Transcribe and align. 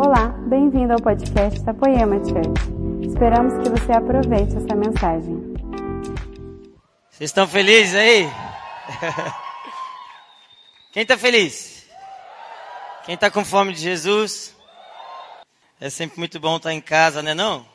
Olá, 0.00 0.28
bem-vindo 0.48 0.92
ao 0.92 1.02
podcast 1.02 1.58
da 1.64 1.74
Poema 1.74 2.24
Church. 2.24 3.10
Esperamos 3.10 3.52
que 3.54 3.68
você 3.68 3.90
aproveite 3.90 4.56
essa 4.56 4.76
mensagem. 4.76 5.42
Vocês 7.10 7.30
estão 7.30 7.48
felizes 7.48 7.96
aí? 7.96 8.30
Quem 10.94 11.02
está 11.02 11.18
feliz? 11.18 11.84
Quem 13.06 13.16
está 13.16 13.28
com 13.28 13.44
fome 13.44 13.72
de 13.74 13.80
Jesus? 13.80 14.54
É 15.80 15.90
sempre 15.90 16.20
muito 16.20 16.38
bom 16.38 16.58
estar 16.58 16.72
em 16.72 16.80
casa, 16.80 17.20
né 17.20 17.34
não? 17.34 17.66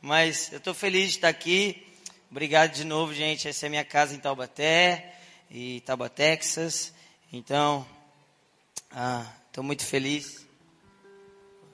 Mas 0.00 0.50
eu 0.50 0.56
estou 0.56 0.72
feliz 0.72 1.10
de 1.10 1.16
estar 1.16 1.28
aqui. 1.28 1.86
Obrigado 2.30 2.72
de 2.72 2.84
novo, 2.84 3.12
gente. 3.12 3.46
Essa 3.46 3.66
é 3.66 3.68
a 3.68 3.70
minha 3.70 3.84
casa 3.84 4.14
em 4.14 4.18
Taubaté, 4.18 5.12
e 5.50 5.82
Tauba, 5.82 6.08
Texas. 6.08 6.94
Então, 7.30 7.84
estou 8.90 9.62
ah, 9.62 9.62
muito 9.62 9.84
feliz. 9.84 10.47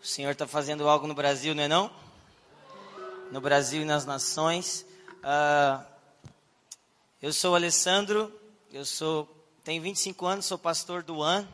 O 0.04 0.06
Senhor 0.06 0.32
está 0.32 0.46
fazendo 0.46 0.86
algo 0.86 1.06
no 1.06 1.14
Brasil, 1.14 1.54
não 1.54 1.62
é 1.62 1.66
não? 1.66 1.90
No 3.32 3.40
Brasil 3.40 3.80
e 3.80 3.84
nas 3.86 4.04
nações. 4.04 4.84
Ah, 5.22 5.82
eu 7.22 7.32
sou 7.32 7.52
o 7.52 7.54
Alessandro, 7.54 8.30
eu 8.70 8.84
sou, 8.84 9.26
tenho 9.64 9.80
25 9.80 10.26
anos, 10.26 10.44
sou 10.44 10.58
pastor 10.58 11.02
do 11.02 11.22
AN. 11.22 11.48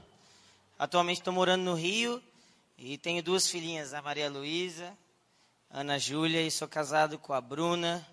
Atualmente 0.77 1.19
estou 1.19 1.33
morando 1.33 1.63
no 1.63 1.75
Rio 1.75 2.21
e 2.77 2.99
tenho 2.99 3.23
duas 3.23 3.49
filhinhas, 3.49 3.95
a 3.95 4.03
Maria 4.03 4.29
Luísa, 4.29 4.99
Ana 5.71 5.97
Júlia, 5.97 6.43
e 6.43 6.51
sou 6.51 6.67
casado 6.67 7.21
com 7.21 7.33
a 7.33 7.41
Bruna, 7.41 8.05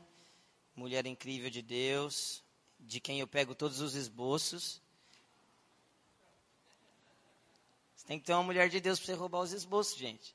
mulher 0.76 1.08
incrível 1.08 1.50
de 1.50 1.64
Deus, 1.64 2.44
de 2.80 3.00
quem 3.00 3.20
eu 3.20 3.26
pego 3.26 3.56
todos 3.56 3.82
os 3.82 3.96
esboços. 3.96 4.80
Você 7.96 7.97
tem 8.08 8.18
que 8.18 8.26
ter 8.26 8.34
uma 8.34 8.42
mulher 8.42 8.70
de 8.70 8.80
Deus 8.80 8.98
para 8.98 9.06
você 9.08 9.14
roubar 9.14 9.42
os 9.42 9.52
esboços, 9.52 9.98
gente. 9.98 10.34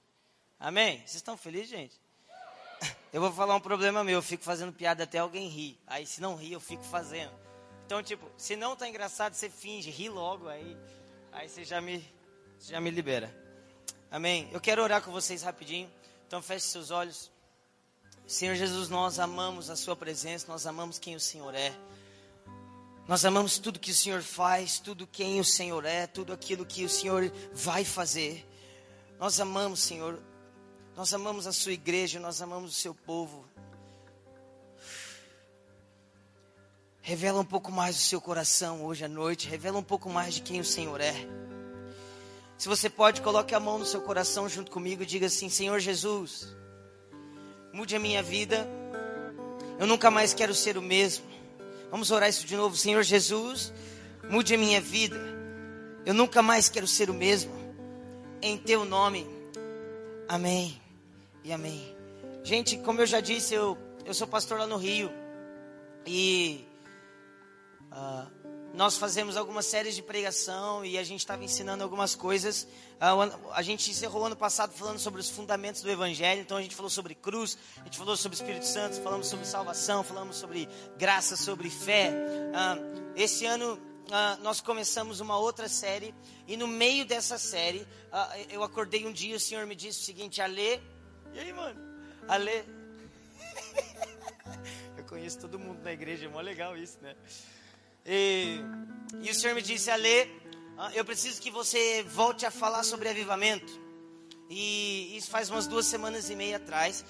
Amém? 0.61 0.99
Vocês 0.99 1.15
estão 1.17 1.37
felizes, 1.37 1.71
gente? 1.71 2.01
Eu 3.13 3.21
vou 3.21 3.33
falar 3.33 3.55
um 3.57 3.61
problema 3.61 4.05
meu, 4.05 4.15
eu 4.19 4.23
fico 4.23 4.45
fazendo 4.45 4.73
piada 4.73 5.05
até 5.05 5.19
alguém 5.19 5.49
rir. 5.49 5.79
Aí 5.87 6.07
se 6.07 6.21
não 6.21 6.37
rir, 6.37 6.53
eu 6.53 6.61
fico 6.61 6.85
fazendo. 6.85 7.33
Então, 7.87 8.03
tipo, 8.03 8.31
se 8.37 8.57
não 8.57 8.77
tá 8.77 8.89
engraçado, 8.89 9.35
você 9.35 9.49
finge, 9.49 9.91
ri 9.91 10.09
logo, 10.09 10.49
aí, 10.49 10.77
aí 11.33 11.49
você 11.49 11.65
já 11.65 11.81
me, 11.81 12.07
já 12.61 12.81
me 12.81 12.91
libera. 12.91 13.35
Amém? 14.11 14.49
Eu 14.53 14.61
quero 14.61 14.83
orar 14.83 15.03
com 15.03 15.11
vocês 15.11 15.43
rapidinho. 15.43 15.91
Então 16.27 16.43
feche 16.43 16.67
seus 16.67 16.91
olhos. 16.91 17.31
Senhor 18.27 18.55
Jesus, 18.55 18.89
nós 18.89 19.19
amamos 19.19 19.71
a 19.71 19.77
Sua 19.77 19.97
presença, 19.97 20.47
nós 20.49 20.67
amamos 20.67 20.99
quem 20.99 21.17
o 21.17 21.21
Senhor 21.21 21.55
é. 21.55 21.75
Nós 23.13 23.27
amamos 23.27 23.59
tudo 23.59 23.79
que 23.79 23.91
o 23.91 23.95
Senhor 23.95 24.23
faz, 24.23 24.79
tudo 24.79 25.07
quem 25.07 25.39
o 25.39 25.45
Senhor 25.45 25.85
é, 25.85 26.07
tudo 26.07 26.33
aquilo 26.33 26.65
que 26.65 26.83
o 26.83 26.89
Senhor 26.89 27.31
vai 27.53 27.85
fazer. 27.85 28.43
Nós 29.21 29.39
amamos, 29.39 29.81
Senhor, 29.81 30.19
nós 30.97 31.13
amamos 31.13 31.47
a 31.47 31.53
Sua 31.53 31.73
igreja, 31.73 32.19
nós 32.19 32.41
amamos 32.41 32.71
o 32.71 32.75
Seu 32.75 32.95
povo. 32.95 33.45
Revela 37.03 37.39
um 37.39 37.45
pouco 37.45 37.71
mais 37.71 37.97
do 37.97 38.01
seu 38.01 38.19
coração 38.19 38.83
hoje 38.83 39.05
à 39.05 39.09
noite, 39.09 39.47
revela 39.47 39.79
um 39.79 39.83
pouco 39.83 40.09
mais 40.09 40.37
de 40.37 40.41
quem 40.41 40.59
o 40.59 40.65
Senhor 40.65 40.99
é. 40.99 41.15
Se 42.57 42.67
você 42.67 42.89
pode, 42.89 43.21
coloque 43.21 43.55
a 43.55 43.61
mão 43.61 43.79
no 43.79 43.85
seu 43.85 44.01
coração 44.01 44.49
junto 44.49 44.71
comigo 44.71 45.03
e 45.03 45.07
diga 45.07 45.27
assim: 45.27 45.51
Senhor 45.51 45.79
Jesus, 45.81 46.49
mude 47.75 47.95
a 47.95 48.01
minha 48.01 48.23
vida. 48.23 48.67
Eu 49.79 49.87
nunca 49.87 50.11
mais 50.11 50.33
quero 50.33 50.55
ser 50.55 50.79
o 50.79 50.83
mesmo. 50.83 51.42
Vamos 51.93 52.11
orar 52.11 52.31
isso 52.31 52.47
de 52.47 52.57
novo. 52.57 52.75
Senhor 52.75 53.03
Jesus, 53.03 53.71
mude 54.31 54.55
a 54.55 54.59
minha 54.59 54.81
vida. 54.81 55.21
Eu 56.07 56.15
nunca 56.15 56.41
mais 56.41 56.71
quero 56.71 56.87
ser 56.87 57.11
o 57.11 57.15
mesmo. 57.15 57.53
Em 58.41 58.57
teu 58.57 58.87
nome. 58.87 59.27
Amém. 60.27 60.81
E 61.45 61.53
amém. 61.53 61.95
Gente, 62.43 62.79
como 62.79 63.03
eu 63.03 63.07
já 63.07 63.21
disse, 63.21 63.53
eu, 63.53 63.77
eu 64.07 64.15
sou 64.15 64.27
pastor 64.27 64.59
lá 64.59 64.67
no 64.67 64.79
Rio. 64.79 65.13
E 66.07 66.65
uh, 67.93 68.42
nós 68.75 68.97
fazemos 68.97 69.37
algumas 69.37 69.67
séries 69.67 69.95
de 69.95 70.03
pregação 70.03 70.85
e 70.85 70.97
a 70.97 71.05
gente 71.05 71.21
estava 71.21 71.45
ensinando 71.45 71.85
algumas 71.85 72.15
coisas. 72.15 72.67
A 73.53 73.63
gente 73.63 73.91
encerrou 73.91 74.25
ano 74.25 74.37
passado 74.37 74.73
falando 74.73 74.99
sobre 74.99 75.21
os 75.21 75.29
fundamentos 75.29 75.83
do 75.83 75.91
Evangelho, 75.91 76.41
então 76.41 76.57
a 76.57 76.63
gente 76.63 76.75
falou 76.75 76.89
sobre 76.89 77.15
cruz, 77.15 77.59
a 77.81 77.85
gente 77.85 77.99
falou 77.99 78.17
sobre 78.17 78.37
Espírito 78.37 78.65
Santo, 78.65 79.01
falamos 79.03 79.27
sobre 79.27 79.45
salvação, 79.45 80.03
falamos 80.03 80.37
sobre 80.37 80.69
graça, 80.97 81.37
sobre 81.37 81.69
fé. 81.69 82.13
Esse 83.15 83.45
ano 83.45 83.79
nós 84.41 84.61
começamos 84.61 85.21
uma 85.21 85.39
outra 85.39 85.69
série 85.69 86.15
e 86.47 86.57
no 86.57 86.67
meio 86.67 87.05
dessa 87.05 87.39
série 87.39 87.87
eu 88.49 88.63
acordei 88.63 89.07
um 89.07 89.13
dia 89.13 89.35
e 89.35 89.37
o 89.37 89.41
Senhor 89.41 89.67
me 89.67 89.75
disse 89.75 90.01
o 90.01 90.05
seguinte: 90.05 90.41
Alê, 90.41 90.81
e 91.35 91.39
aí, 91.39 91.53
mano? 91.53 91.81
Alê. 92.27 92.65
eu 94.97 95.05
conheço 95.05 95.39
todo 95.41 95.59
mundo 95.59 95.83
na 95.83 95.93
igreja, 95.93 96.25
é 96.25 96.29
mó 96.29 96.41
legal 96.41 96.77
isso, 96.77 96.99
né? 97.03 97.15
E, 98.07 98.61
e 99.23 99.31
o 99.31 99.35
Senhor 99.35 99.55
me 99.55 99.63
disse, 99.63 99.91
Ale, 99.91 100.31
ah, 100.77 100.91
eu 100.95 101.05
preciso 101.05 101.41
que 101.41 101.51
você 101.51 102.03
volte 102.03 102.45
a 102.45 102.51
falar 102.51 102.83
sobre 102.83 103.09
avivamento. 103.09 103.81
E 104.49 105.17
isso 105.17 105.31
faz 105.31 105.49
umas 105.49 105.67
duas 105.67 105.87
semanas 105.87 106.29
e 106.29 106.37
meia 106.37 106.57
atrás. 106.57 107.05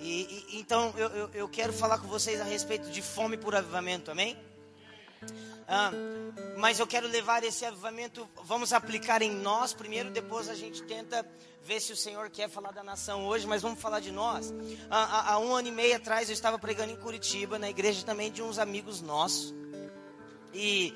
E, 0.00 0.46
e 0.50 0.58
então 0.58 0.94
eu, 0.96 1.08
eu, 1.08 1.30
eu, 1.34 1.48
quero 1.48 1.72
falar 1.72 1.98
com 1.98 2.06
vocês 2.06 2.40
a 2.40 2.44
respeito 2.44 2.88
de 2.90 3.02
fome 3.02 3.36
por 3.36 3.54
avivamento, 3.54 4.10
amém? 4.10 4.36
Ah, 5.66 5.90
mas 6.56 6.78
eu 6.78 6.86
quero 6.86 7.06
levar 7.06 7.44
esse 7.44 7.64
avivamento, 7.64 8.26
vamos 8.44 8.72
aplicar 8.72 9.20
em 9.20 9.30
nós 9.30 9.74
primeiro, 9.74 10.10
depois 10.10 10.48
a 10.48 10.54
gente 10.54 10.82
tenta 10.84 11.26
ver 11.62 11.80
se 11.80 11.92
o 11.92 11.96
Senhor 11.96 12.30
quer 12.30 12.48
falar 12.48 12.70
da 12.70 12.82
nação 12.82 13.26
hoje, 13.26 13.46
mas 13.46 13.60
vamos 13.60 13.80
falar 13.80 14.00
de 14.00 14.10
nós. 14.10 14.54
Ah, 14.88 15.32
há, 15.32 15.38
um 15.38 15.54
ano 15.54 15.68
e 15.68 15.72
meio 15.72 15.96
atrás 15.96 16.28
eu 16.28 16.32
estava 16.32 16.58
pregando 16.58 16.92
em 16.92 16.96
Curitiba, 16.96 17.58
na 17.58 17.68
igreja 17.68 18.04
também 18.06 18.32
de 18.32 18.42
uns 18.42 18.58
amigos 18.58 19.02
nossos. 19.02 19.52
E, 20.60 20.92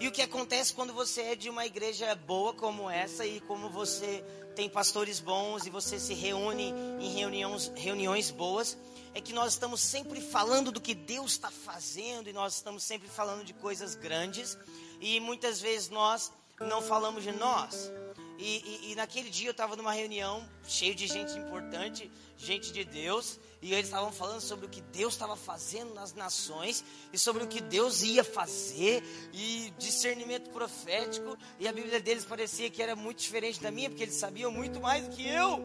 e 0.00 0.08
o 0.08 0.10
que 0.10 0.20
acontece 0.20 0.74
quando 0.74 0.92
você 0.92 1.22
é 1.22 1.36
de 1.36 1.48
uma 1.48 1.64
igreja 1.64 2.12
boa 2.16 2.52
como 2.52 2.90
essa 2.90 3.24
e 3.24 3.38
como 3.42 3.70
você 3.70 4.24
tem 4.56 4.68
pastores 4.68 5.20
bons 5.20 5.64
e 5.64 5.70
você 5.70 5.96
se 6.00 6.12
reúne 6.12 6.74
em 6.98 7.14
reuniões, 7.14 7.70
reuniões 7.76 8.32
boas, 8.32 8.76
é 9.14 9.20
que 9.20 9.32
nós 9.32 9.52
estamos 9.52 9.80
sempre 9.80 10.20
falando 10.20 10.72
do 10.72 10.80
que 10.80 10.92
Deus 10.92 11.32
está 11.32 11.52
fazendo 11.52 12.28
e 12.28 12.32
nós 12.32 12.56
estamos 12.56 12.82
sempre 12.82 13.06
falando 13.06 13.44
de 13.44 13.54
coisas 13.54 13.94
grandes 13.94 14.58
e 15.00 15.20
muitas 15.20 15.60
vezes 15.60 15.88
nós 15.88 16.32
não 16.58 16.82
falamos 16.82 17.22
de 17.22 17.30
nós. 17.30 17.92
E, 18.38 18.88
e, 18.88 18.92
e 18.92 18.94
naquele 18.96 19.30
dia 19.30 19.46
eu 19.46 19.52
estava 19.52 19.76
numa 19.76 19.92
reunião 19.92 20.44
cheio 20.66 20.96
de 20.96 21.06
gente 21.06 21.38
importante, 21.38 22.10
gente 22.36 22.72
de 22.72 22.84
Deus, 22.84 23.38
e 23.66 23.72
eles 23.72 23.86
estavam 23.86 24.12
falando 24.12 24.40
sobre 24.40 24.64
o 24.64 24.68
que 24.68 24.80
Deus 24.80 25.14
estava 25.14 25.34
fazendo 25.34 25.92
nas 25.92 26.14
nações 26.14 26.84
e 27.12 27.18
sobre 27.18 27.42
o 27.42 27.48
que 27.48 27.60
Deus 27.60 28.00
ia 28.00 28.22
fazer 28.22 29.02
e 29.32 29.74
discernimento 29.76 30.50
profético. 30.50 31.36
E 31.58 31.66
a 31.66 31.72
Bíblia 31.72 31.98
deles 31.98 32.24
parecia 32.24 32.70
que 32.70 32.80
era 32.80 32.94
muito 32.94 33.18
diferente 33.18 33.60
da 33.60 33.72
minha, 33.72 33.90
porque 33.90 34.04
eles 34.04 34.14
sabiam 34.14 34.52
muito 34.52 34.80
mais 34.80 35.08
do 35.08 35.16
que 35.16 35.26
eu. 35.26 35.58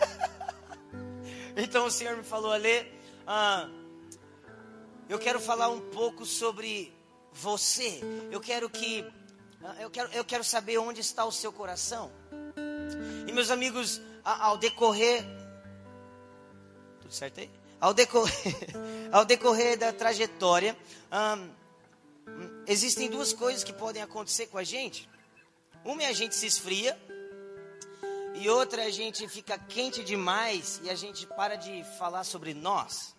então 1.58 1.84
o 1.84 1.90
Senhor 1.90 2.16
me 2.16 2.24
falou, 2.24 2.52
Ale, 2.52 2.90
ah, 3.26 3.68
eu 5.10 5.18
quero 5.18 5.40
falar 5.40 5.68
um 5.68 5.90
pouco 5.90 6.24
sobre 6.24 6.90
você. 7.34 8.00
Eu 8.30 8.40
quero 8.40 8.70
que 8.70 9.04
eu 9.78 9.90
quero, 9.90 10.10
eu 10.12 10.24
quero 10.24 10.42
saber 10.42 10.78
onde 10.78 11.02
está 11.02 11.22
o 11.26 11.30
seu 11.30 11.52
coração. 11.52 12.10
E 13.28 13.30
meus 13.30 13.50
amigos, 13.50 14.00
ao 14.24 14.56
decorrer 14.56 15.39
tudo 17.10 17.14
certo 17.14 17.40
aí? 17.40 17.50
Ao 17.80 17.92
decorrer, 17.92 18.56
ao 19.10 19.24
decorrer 19.24 19.76
da 19.76 19.92
trajetória, 19.92 20.76
existem 22.66 23.10
duas 23.10 23.32
coisas 23.32 23.64
que 23.64 23.72
podem 23.72 24.00
acontecer 24.00 24.46
com 24.46 24.58
a 24.58 24.62
gente. 24.64 25.08
Uma 25.84 26.04
é 26.04 26.06
a 26.06 26.12
gente 26.12 26.36
se 26.36 26.46
esfria, 26.46 26.96
e 28.34 28.48
outra 28.48 28.84
é 28.84 28.86
a 28.86 28.90
gente 28.90 29.26
fica 29.28 29.58
quente 29.58 30.04
demais 30.04 30.80
e 30.84 30.88
a 30.88 30.94
gente 30.94 31.26
para 31.26 31.56
de 31.56 31.84
falar 31.98 32.22
sobre 32.22 32.54
nós. 32.54 33.14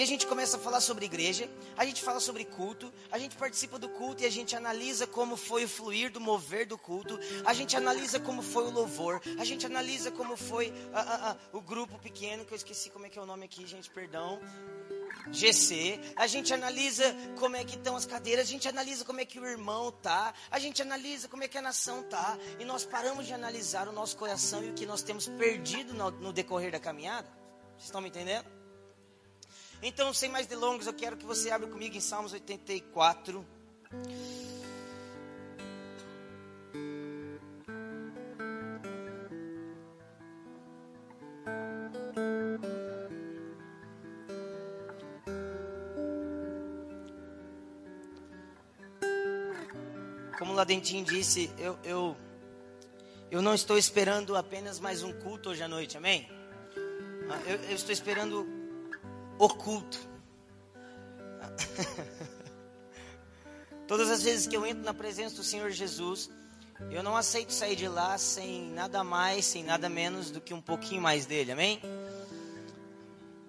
E 0.00 0.02
a 0.02 0.06
gente 0.06 0.26
começa 0.26 0.56
a 0.56 0.58
falar 0.58 0.80
sobre 0.80 1.04
igreja, 1.04 1.46
a 1.76 1.84
gente 1.84 2.02
fala 2.02 2.20
sobre 2.20 2.46
culto, 2.46 2.90
a 3.12 3.18
gente 3.18 3.36
participa 3.36 3.78
do 3.78 3.86
culto 3.86 4.22
e 4.22 4.26
a 4.26 4.30
gente 4.30 4.56
analisa 4.56 5.06
como 5.06 5.36
foi 5.36 5.64
o 5.64 5.68
fluir 5.68 6.10
do 6.10 6.18
mover 6.18 6.66
do 6.66 6.78
culto, 6.78 7.20
a 7.44 7.52
gente 7.52 7.76
analisa 7.76 8.18
como 8.18 8.40
foi 8.40 8.64
o 8.64 8.70
louvor, 8.70 9.20
a 9.38 9.44
gente 9.44 9.66
analisa 9.66 10.10
como 10.10 10.38
foi 10.38 10.72
a, 10.94 11.00
a, 11.00 11.30
a, 11.32 11.36
o 11.52 11.60
grupo 11.60 11.98
pequeno, 11.98 12.46
que 12.46 12.54
eu 12.54 12.56
esqueci 12.56 12.88
como 12.88 13.04
é 13.04 13.10
que 13.10 13.18
é 13.18 13.20
o 13.20 13.26
nome 13.26 13.44
aqui, 13.44 13.66
gente, 13.66 13.90
perdão. 13.90 14.40
GC, 15.30 16.00
a 16.16 16.26
gente 16.26 16.54
analisa 16.54 17.14
como 17.38 17.56
é 17.56 17.62
que 17.62 17.76
estão 17.76 17.94
as 17.94 18.06
cadeiras, 18.06 18.48
a 18.48 18.50
gente 18.50 18.66
analisa 18.66 19.04
como 19.04 19.20
é 19.20 19.26
que 19.26 19.38
o 19.38 19.44
irmão 19.44 19.92
tá, 19.92 20.32
a 20.50 20.58
gente 20.58 20.80
analisa 20.80 21.28
como 21.28 21.44
é 21.44 21.48
que 21.48 21.58
a 21.58 21.62
nação 21.62 22.02
tá, 22.04 22.38
e 22.58 22.64
nós 22.64 22.86
paramos 22.86 23.26
de 23.26 23.34
analisar 23.34 23.86
o 23.86 23.92
nosso 23.92 24.16
coração 24.16 24.64
e 24.64 24.70
o 24.70 24.72
que 24.72 24.86
nós 24.86 25.02
temos 25.02 25.28
perdido 25.28 25.92
no, 25.92 26.10
no 26.10 26.32
decorrer 26.32 26.72
da 26.72 26.80
caminhada. 26.80 27.28
Vocês 27.76 27.88
estão 27.88 28.00
me 28.00 28.08
entendendo? 28.08 28.59
Então, 29.82 30.12
sem 30.12 30.28
mais 30.28 30.46
delongas, 30.46 30.86
eu 30.86 30.92
quero 30.92 31.16
que 31.16 31.24
você 31.24 31.50
abra 31.50 31.66
comigo 31.66 31.96
em 31.96 32.00
Salmos 32.00 32.34
84. 32.34 33.46
Como 50.38 50.52
o 50.52 50.54
Ladentinho 50.54 51.06
disse, 51.06 51.50
eu, 51.58 51.78
eu, 51.82 52.16
eu 53.30 53.40
não 53.40 53.54
estou 53.54 53.78
esperando 53.78 54.36
apenas 54.36 54.78
mais 54.78 55.02
um 55.02 55.12
culto 55.20 55.48
hoje 55.50 55.62
à 55.62 55.68
noite, 55.68 55.96
amém? 55.96 56.28
Ah, 57.30 57.40
eu, 57.46 57.56
eu 57.56 57.74
estou 57.74 57.92
esperando 57.92 58.59
o 59.40 59.48
culto. 59.48 59.98
Todas 63.88 64.10
as 64.10 64.22
vezes 64.22 64.46
que 64.46 64.54
eu 64.54 64.66
entro 64.66 64.84
na 64.84 64.92
presença 64.92 65.36
do 65.36 65.42
Senhor 65.42 65.70
Jesus, 65.70 66.28
eu 66.90 67.02
não 67.02 67.16
aceito 67.16 67.50
sair 67.50 67.74
de 67.74 67.88
lá 67.88 68.18
sem 68.18 68.70
nada 68.72 69.02
mais, 69.02 69.46
sem 69.46 69.64
nada 69.64 69.88
menos 69.88 70.30
do 70.30 70.42
que 70.42 70.52
um 70.52 70.60
pouquinho 70.60 71.00
mais 71.00 71.24
dele, 71.24 71.52
amém? 71.52 71.80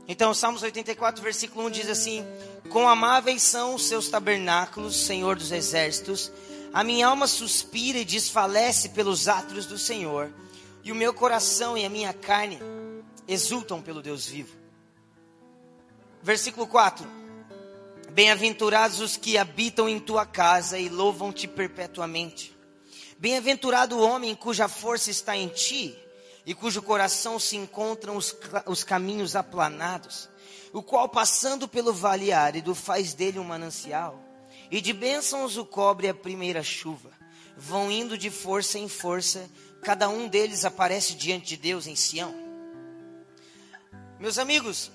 Então, 0.07 0.33
Salmos 0.33 0.63
84, 0.63 1.21
versículo 1.21 1.67
1 1.67 1.71
diz 1.71 1.89
assim: 1.89 2.25
Quão 2.69 2.87
amáveis 2.87 3.43
são 3.43 3.75
os 3.75 3.85
seus 3.85 4.09
tabernáculos, 4.09 4.95
Senhor 4.95 5.35
dos 5.35 5.51
exércitos. 5.51 6.31
A 6.73 6.85
minha 6.85 7.07
alma 7.07 7.27
suspira 7.27 7.99
e 7.99 8.05
desfalece 8.05 8.89
pelos 8.89 9.27
átrios 9.27 9.65
do 9.65 9.77
Senhor, 9.77 10.31
e 10.85 10.91
o 10.91 10.95
meu 10.95 11.13
coração 11.13 11.77
e 11.77 11.83
a 11.83 11.89
minha 11.89 12.13
carne 12.13 12.59
exultam 13.27 13.81
pelo 13.81 14.01
Deus 14.01 14.25
vivo. 14.25 14.60
Versículo 16.23 16.67
4: 16.67 17.07
Bem-aventurados 18.11 18.99
os 18.99 19.17
que 19.17 19.37
habitam 19.37 19.89
em 19.89 19.99
tua 19.99 20.25
casa 20.25 20.77
e 20.77 20.89
louvam-te 20.89 21.47
perpetuamente. 21.47 22.55
Bem-aventurado 23.17 23.97
o 23.97 24.01
homem 24.01 24.35
cuja 24.35 24.67
força 24.67 25.09
está 25.09 25.35
em 25.35 25.47
ti 25.47 25.97
e 26.45 26.53
cujo 26.53 26.81
coração 26.81 27.39
se 27.39 27.55
encontram 27.55 28.17
os, 28.17 28.35
os 28.65 28.83
caminhos 28.83 29.35
aplanados, 29.35 30.29
o 30.73 30.81
qual 30.81 31.07
passando 31.07 31.67
pelo 31.67 31.93
vale 31.93 32.31
árido 32.31 32.73
faz 32.73 33.13
dele 33.13 33.39
um 33.39 33.43
manancial, 33.43 34.19
e 34.69 34.81
de 34.81 34.91
bênçãos 34.93 35.57
o 35.57 35.65
cobre 35.65 36.09
a 36.09 36.13
primeira 36.13 36.63
chuva. 36.63 37.11
Vão 37.55 37.91
indo 37.91 38.17
de 38.17 38.29
força 38.29 38.79
em 38.79 38.87
força, 38.87 39.49
cada 39.83 40.09
um 40.09 40.27
deles 40.27 40.65
aparece 40.65 41.13
diante 41.13 41.49
de 41.49 41.57
Deus 41.57 41.85
em 41.85 41.95
Sião. 41.95 42.33
Meus 44.19 44.37
amigos, 44.37 44.91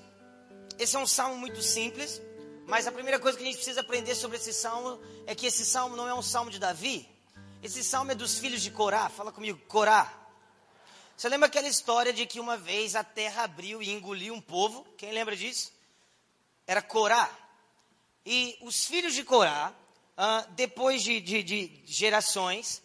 esse 0.79 0.95
é 0.95 0.99
um 0.99 1.07
salmo 1.07 1.37
muito 1.37 1.61
simples, 1.61 2.21
mas 2.65 2.87
a 2.87 2.91
primeira 2.91 3.19
coisa 3.19 3.37
que 3.37 3.43
a 3.43 3.47
gente 3.47 3.55
precisa 3.55 3.81
aprender 3.81 4.15
sobre 4.15 4.37
esse 4.37 4.53
salmo 4.53 4.99
é 5.25 5.33
que 5.33 5.47
esse 5.47 5.65
salmo 5.65 5.95
não 5.95 6.07
é 6.07 6.13
um 6.13 6.21
salmo 6.21 6.51
de 6.51 6.59
Davi, 6.59 7.09
esse 7.63 7.83
salmo 7.83 8.11
é 8.11 8.15
dos 8.15 8.37
filhos 8.37 8.61
de 8.61 8.69
Corá. 8.69 9.09
Fala 9.09 9.31
comigo, 9.31 9.59
Corá. 9.67 10.13
Você 11.15 11.27
lembra 11.27 11.47
aquela 11.47 11.67
história 11.67 12.13
de 12.13 12.25
que 12.27 12.39
uma 12.39 12.55
vez 12.55 12.95
a 12.95 13.03
terra 13.03 13.43
abriu 13.43 13.81
e 13.81 13.89
engoliu 13.89 14.33
um 14.33 14.41
povo? 14.41 14.85
Quem 14.95 15.11
lembra 15.11 15.35
disso? 15.35 15.71
Era 16.67 16.81
Corá. 16.81 17.29
E 18.23 18.55
os 18.61 18.85
filhos 18.85 19.15
de 19.15 19.23
Corá, 19.23 19.73
uh, 20.17 20.51
depois 20.51 21.01
de, 21.01 21.19
de, 21.19 21.41
de 21.41 21.81
gerações, 21.85 22.83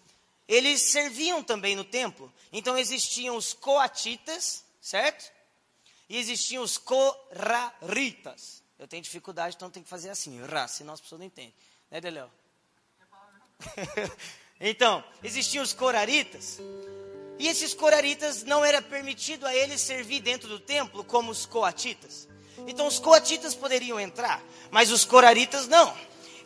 eles 0.49 0.81
serviam 0.81 1.43
também 1.43 1.77
no 1.77 1.85
templo. 1.85 2.33
Então 2.51 2.79
existiam 2.79 3.37
os 3.37 3.53
coatitas, 3.53 4.65
certo? 4.81 5.31
E 6.09 6.17
existiam 6.19 6.63
os 6.63 6.79
coraritas. 6.79 8.63
Eu 8.79 8.89
tenho 8.89 9.03
dificuldade, 9.03 9.57
então 9.57 9.71
tem 9.71 9.83
que 9.83 9.89
fazer 9.89 10.11
assim, 10.11 10.41
ra, 10.43 10.67
senão 10.69 10.95
as 10.95 11.01
pessoas 11.01 11.21
não 11.21 11.27
entendem. 11.27 11.55
Né, 11.91 12.01
Deléo? 12.01 12.31
Então, 14.65 15.03
existiam 15.25 15.65
os 15.65 15.73
coraritas. 15.73 16.61
E 17.37 17.49
esses 17.49 17.75
coraritas 17.75 18.45
não 18.45 18.65
era 18.65 18.81
permitido 18.81 19.45
a 19.45 19.53
eles 19.53 19.81
servir 19.81 20.21
dentro 20.21 20.49
do 20.49 20.61
templo 20.61 21.03
como 21.03 21.33
os 21.33 21.45
coatitas. 21.45 22.29
Então 22.69 22.87
os 22.87 23.01
coatitas 23.01 23.57
poderiam 23.57 23.99
entrar, 23.99 24.41
mas 24.71 24.93
os 24.93 25.05
coraritas 25.05 25.67
não. 25.67 25.93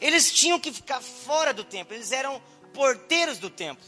Eles 0.00 0.32
tinham 0.32 0.58
que 0.58 0.72
ficar 0.72 1.02
fora 1.02 1.52
do 1.52 1.62
templo, 1.62 1.94
eles 1.94 2.10
eram 2.10 2.40
porteiros 2.72 3.36
do 3.36 3.50
templo. 3.50 3.84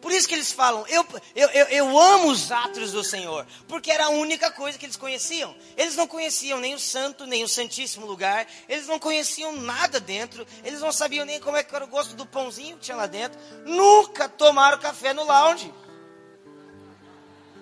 Por 0.00 0.12
isso 0.12 0.26
que 0.26 0.34
eles 0.34 0.50
falam, 0.50 0.86
eu, 0.88 1.06
eu, 1.34 1.48
eu, 1.50 1.66
eu, 1.66 1.98
amo 1.98 2.30
os 2.30 2.50
átrios 2.50 2.92
do 2.92 3.04
Senhor, 3.04 3.46
porque 3.68 3.90
era 3.90 4.06
a 4.06 4.08
única 4.08 4.50
coisa 4.50 4.78
que 4.78 4.86
eles 4.86 4.96
conheciam. 4.96 5.54
Eles 5.76 5.94
não 5.94 6.06
conheciam 6.06 6.58
nem 6.58 6.74
o 6.74 6.78
santo, 6.78 7.26
nem 7.26 7.44
o 7.44 7.48
santíssimo 7.48 8.06
lugar, 8.06 8.46
eles 8.66 8.86
não 8.86 8.98
conheciam 8.98 9.52
nada 9.56 10.00
dentro, 10.00 10.46
eles 10.64 10.80
não 10.80 10.90
sabiam 10.90 11.26
nem 11.26 11.38
como 11.38 11.58
é 11.58 11.62
que 11.62 11.74
era 11.74 11.84
o 11.84 11.88
gosto 11.88 12.14
do 12.14 12.24
pãozinho 12.24 12.76
que 12.76 12.84
tinha 12.84 12.96
lá 12.96 13.06
dentro, 13.06 13.38
nunca 13.66 14.26
tomaram 14.28 14.78
café 14.78 15.12
no 15.12 15.24
lounge. 15.24 15.72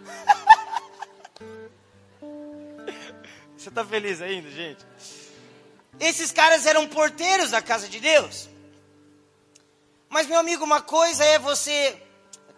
Você 3.56 3.68
está 3.68 3.84
feliz 3.84 4.22
ainda, 4.22 4.48
gente? 4.50 4.86
Esses 5.98 6.30
caras 6.30 6.64
eram 6.64 6.86
porteiros 6.86 7.50
da 7.50 7.60
casa 7.60 7.88
de 7.88 7.98
Deus. 7.98 8.48
Mas, 10.08 10.28
meu 10.28 10.38
amigo, 10.38 10.64
uma 10.64 10.80
coisa 10.80 11.24
é 11.24 11.38
você 11.38 12.00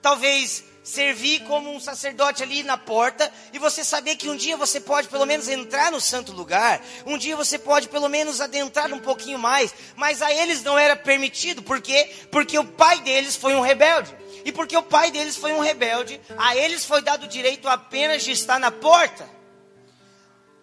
talvez 0.02 0.64
servir 0.82 1.40
como 1.44 1.70
um 1.70 1.78
sacerdote 1.78 2.42
ali 2.42 2.62
na 2.62 2.76
porta 2.76 3.30
e 3.52 3.58
você 3.58 3.84
saber 3.84 4.16
que 4.16 4.28
um 4.28 4.36
dia 4.36 4.56
você 4.56 4.80
pode 4.80 5.08
pelo 5.08 5.26
menos 5.26 5.48
entrar 5.48 5.92
no 5.92 6.00
santo 6.00 6.32
lugar, 6.32 6.82
um 7.06 7.18
dia 7.18 7.36
você 7.36 7.58
pode 7.58 7.88
pelo 7.88 8.08
menos 8.08 8.40
adentrar 8.40 8.92
um 8.92 8.98
pouquinho 8.98 9.38
mais, 9.38 9.74
mas 9.94 10.22
a 10.22 10.32
eles 10.32 10.62
não 10.62 10.78
era 10.78 10.96
permitido, 10.96 11.62
por 11.62 11.80
quê? 11.80 12.10
Porque 12.30 12.58
o 12.58 12.64
pai 12.64 13.00
deles 13.00 13.36
foi 13.36 13.54
um 13.54 13.60
rebelde. 13.60 14.18
E 14.42 14.50
porque 14.50 14.74
o 14.74 14.82
pai 14.82 15.10
deles 15.10 15.36
foi 15.36 15.52
um 15.52 15.60
rebelde, 15.60 16.18
a 16.38 16.56
eles 16.56 16.84
foi 16.84 17.02
dado 17.02 17.24
o 17.24 17.28
direito 17.28 17.68
apenas 17.68 18.22
de 18.22 18.30
estar 18.30 18.58
na 18.58 18.70
porta. 18.70 19.28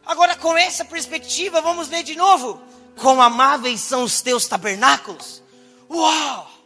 Agora, 0.04 0.36
com 0.36 0.58
essa 0.58 0.84
perspectiva, 0.84 1.62
vamos 1.62 1.90
ler 1.90 2.02
de 2.02 2.16
novo. 2.16 2.60
Quão 2.96 3.22
amáveis 3.22 3.82
são 3.82 4.04
os 4.04 4.22
teus 4.22 4.48
tabernáculos. 4.48 5.44
Uau! 5.90 6.57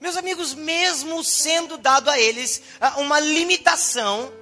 Meus 0.00 0.16
amigos, 0.16 0.54
mesmo 0.54 1.22
sendo 1.22 1.76
dado 1.76 2.08
a 2.08 2.18
eles 2.18 2.62
ah, 2.80 2.98
uma 3.00 3.20
limitação, 3.20 4.32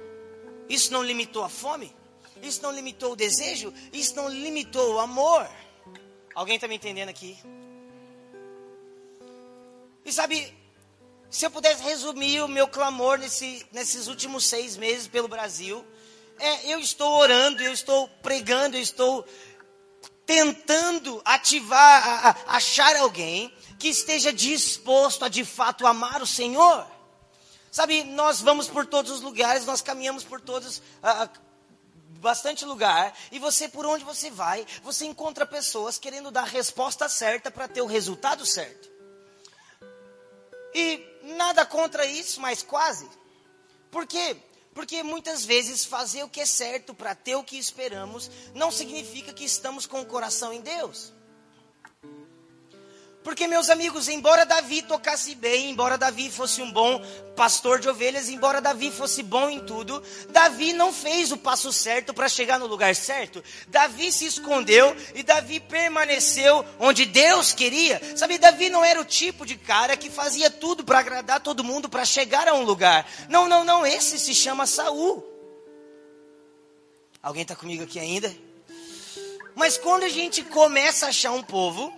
isso 0.69 0.93
não 0.93 1.03
limitou 1.03 1.43
a 1.43 1.49
fome, 1.49 1.93
isso 2.41 2.61
não 2.63 2.71
limitou 2.71 3.11
o 3.11 3.15
desejo, 3.15 3.73
isso 3.91 4.15
não 4.15 4.29
limitou 4.29 4.95
o 4.95 4.99
amor. 4.99 5.49
Alguém 6.33 6.55
está 6.55 6.67
me 6.67 6.75
entendendo 6.75 7.09
aqui? 7.09 7.37
E 10.05 10.13
sabe, 10.13 10.55
se 11.29 11.45
eu 11.45 11.51
pudesse 11.51 11.83
resumir 11.83 12.41
o 12.41 12.47
meu 12.47 12.67
clamor 12.67 13.19
nesse, 13.19 13.65
nesses 13.73 14.07
últimos 14.07 14.45
seis 14.45 14.77
meses 14.77 15.07
pelo 15.07 15.27
Brasil, 15.27 15.85
é, 16.39 16.73
eu 16.73 16.79
estou 16.79 17.19
orando, 17.19 17.61
eu 17.61 17.73
estou 17.73 18.07
pregando, 18.23 18.77
eu 18.77 18.81
estou 18.81 19.27
tentando 20.25 21.21
ativar, 21.25 22.07
a, 22.07 22.29
a, 22.29 22.55
achar 22.55 22.95
alguém 22.95 23.53
que 23.79 23.87
esteja 23.87 24.31
disposto 24.31 25.23
a 25.23 25.29
de 25.29 25.45
fato 25.45 25.87
amar 25.87 26.21
o 26.21 26.27
Senhor. 26.27 26.85
Sabe, 27.71 28.03
nós 28.03 28.41
vamos 28.41 28.67
por 28.67 28.85
todos 28.85 29.11
os 29.11 29.21
lugares, 29.21 29.65
nós 29.65 29.81
caminhamos 29.81 30.23
por 30.23 30.41
todos, 30.41 30.79
uh, 30.79 31.29
bastante 32.19 32.65
lugar, 32.65 33.15
e 33.31 33.39
você, 33.39 33.69
por 33.69 33.85
onde 33.85 34.03
você 34.03 34.29
vai, 34.29 34.65
você 34.83 35.05
encontra 35.05 35.45
pessoas 35.45 35.97
querendo 35.97 36.29
dar 36.29 36.41
a 36.41 36.45
resposta 36.45 37.07
certa 37.07 37.49
para 37.49 37.67
ter 37.67 37.81
o 37.81 37.85
resultado 37.85 38.45
certo. 38.45 38.89
E 40.73 41.07
nada 41.37 41.65
contra 41.65 42.05
isso, 42.05 42.41
mas 42.41 42.61
quase. 42.61 43.07
Por 43.89 44.05
quê? 44.05 44.35
Porque 44.73 45.01
muitas 45.03 45.45
vezes 45.45 45.85
fazer 45.85 46.23
o 46.23 46.29
que 46.29 46.41
é 46.41 46.45
certo 46.45 46.93
para 46.93 47.15
ter 47.15 47.35
o 47.35 47.43
que 47.43 47.57
esperamos 47.57 48.29
não 48.53 48.71
significa 48.71 49.33
que 49.33 49.45
estamos 49.45 49.85
com 49.85 50.01
o 50.01 50.05
coração 50.05 50.51
em 50.51 50.61
Deus. 50.61 51.13
Porque, 53.29 53.45
meus 53.45 53.69
amigos, 53.69 54.07
embora 54.07 54.43
Davi 54.43 54.81
tocasse 54.81 55.35
bem, 55.35 55.69
embora 55.69 55.99
Davi 55.99 56.31
fosse 56.31 56.63
um 56.63 56.71
bom 56.71 56.99
pastor 57.35 57.79
de 57.79 57.87
ovelhas, 57.87 58.27
embora 58.27 58.59
Davi 58.59 58.89
fosse 58.89 59.21
bom 59.21 59.51
em 59.51 59.59
tudo, 59.59 60.01
Davi 60.31 60.73
não 60.73 60.91
fez 60.91 61.31
o 61.31 61.37
passo 61.37 61.71
certo 61.71 62.11
para 62.11 62.27
chegar 62.27 62.57
no 62.57 62.65
lugar 62.65 62.95
certo. 62.95 63.43
Davi 63.67 64.11
se 64.11 64.25
escondeu 64.25 64.97
e 65.13 65.21
Davi 65.21 65.59
permaneceu 65.59 66.65
onde 66.79 67.05
Deus 67.05 67.53
queria. 67.53 68.01
Sabe, 68.17 68.39
Davi 68.39 68.67
não 68.67 68.83
era 68.83 68.99
o 68.99 69.05
tipo 69.05 69.45
de 69.45 69.55
cara 69.55 69.95
que 69.95 70.09
fazia 70.09 70.49
tudo 70.49 70.83
para 70.83 70.97
agradar 70.97 71.39
todo 71.39 71.63
mundo 71.63 71.87
para 71.87 72.05
chegar 72.05 72.47
a 72.47 72.55
um 72.55 72.63
lugar. 72.63 73.07
Não, 73.29 73.47
não, 73.47 73.63
não, 73.63 73.85
esse 73.85 74.17
se 74.17 74.33
chama 74.33 74.65
Saul. 74.65 75.23
Alguém 77.21 77.43
está 77.43 77.55
comigo 77.55 77.83
aqui 77.83 77.99
ainda? 77.99 78.35
Mas 79.53 79.77
quando 79.77 80.01
a 80.01 80.09
gente 80.09 80.41
começa 80.41 81.05
a 81.05 81.09
achar 81.09 81.31
um 81.31 81.43
povo 81.43 81.95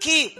que 0.00 0.36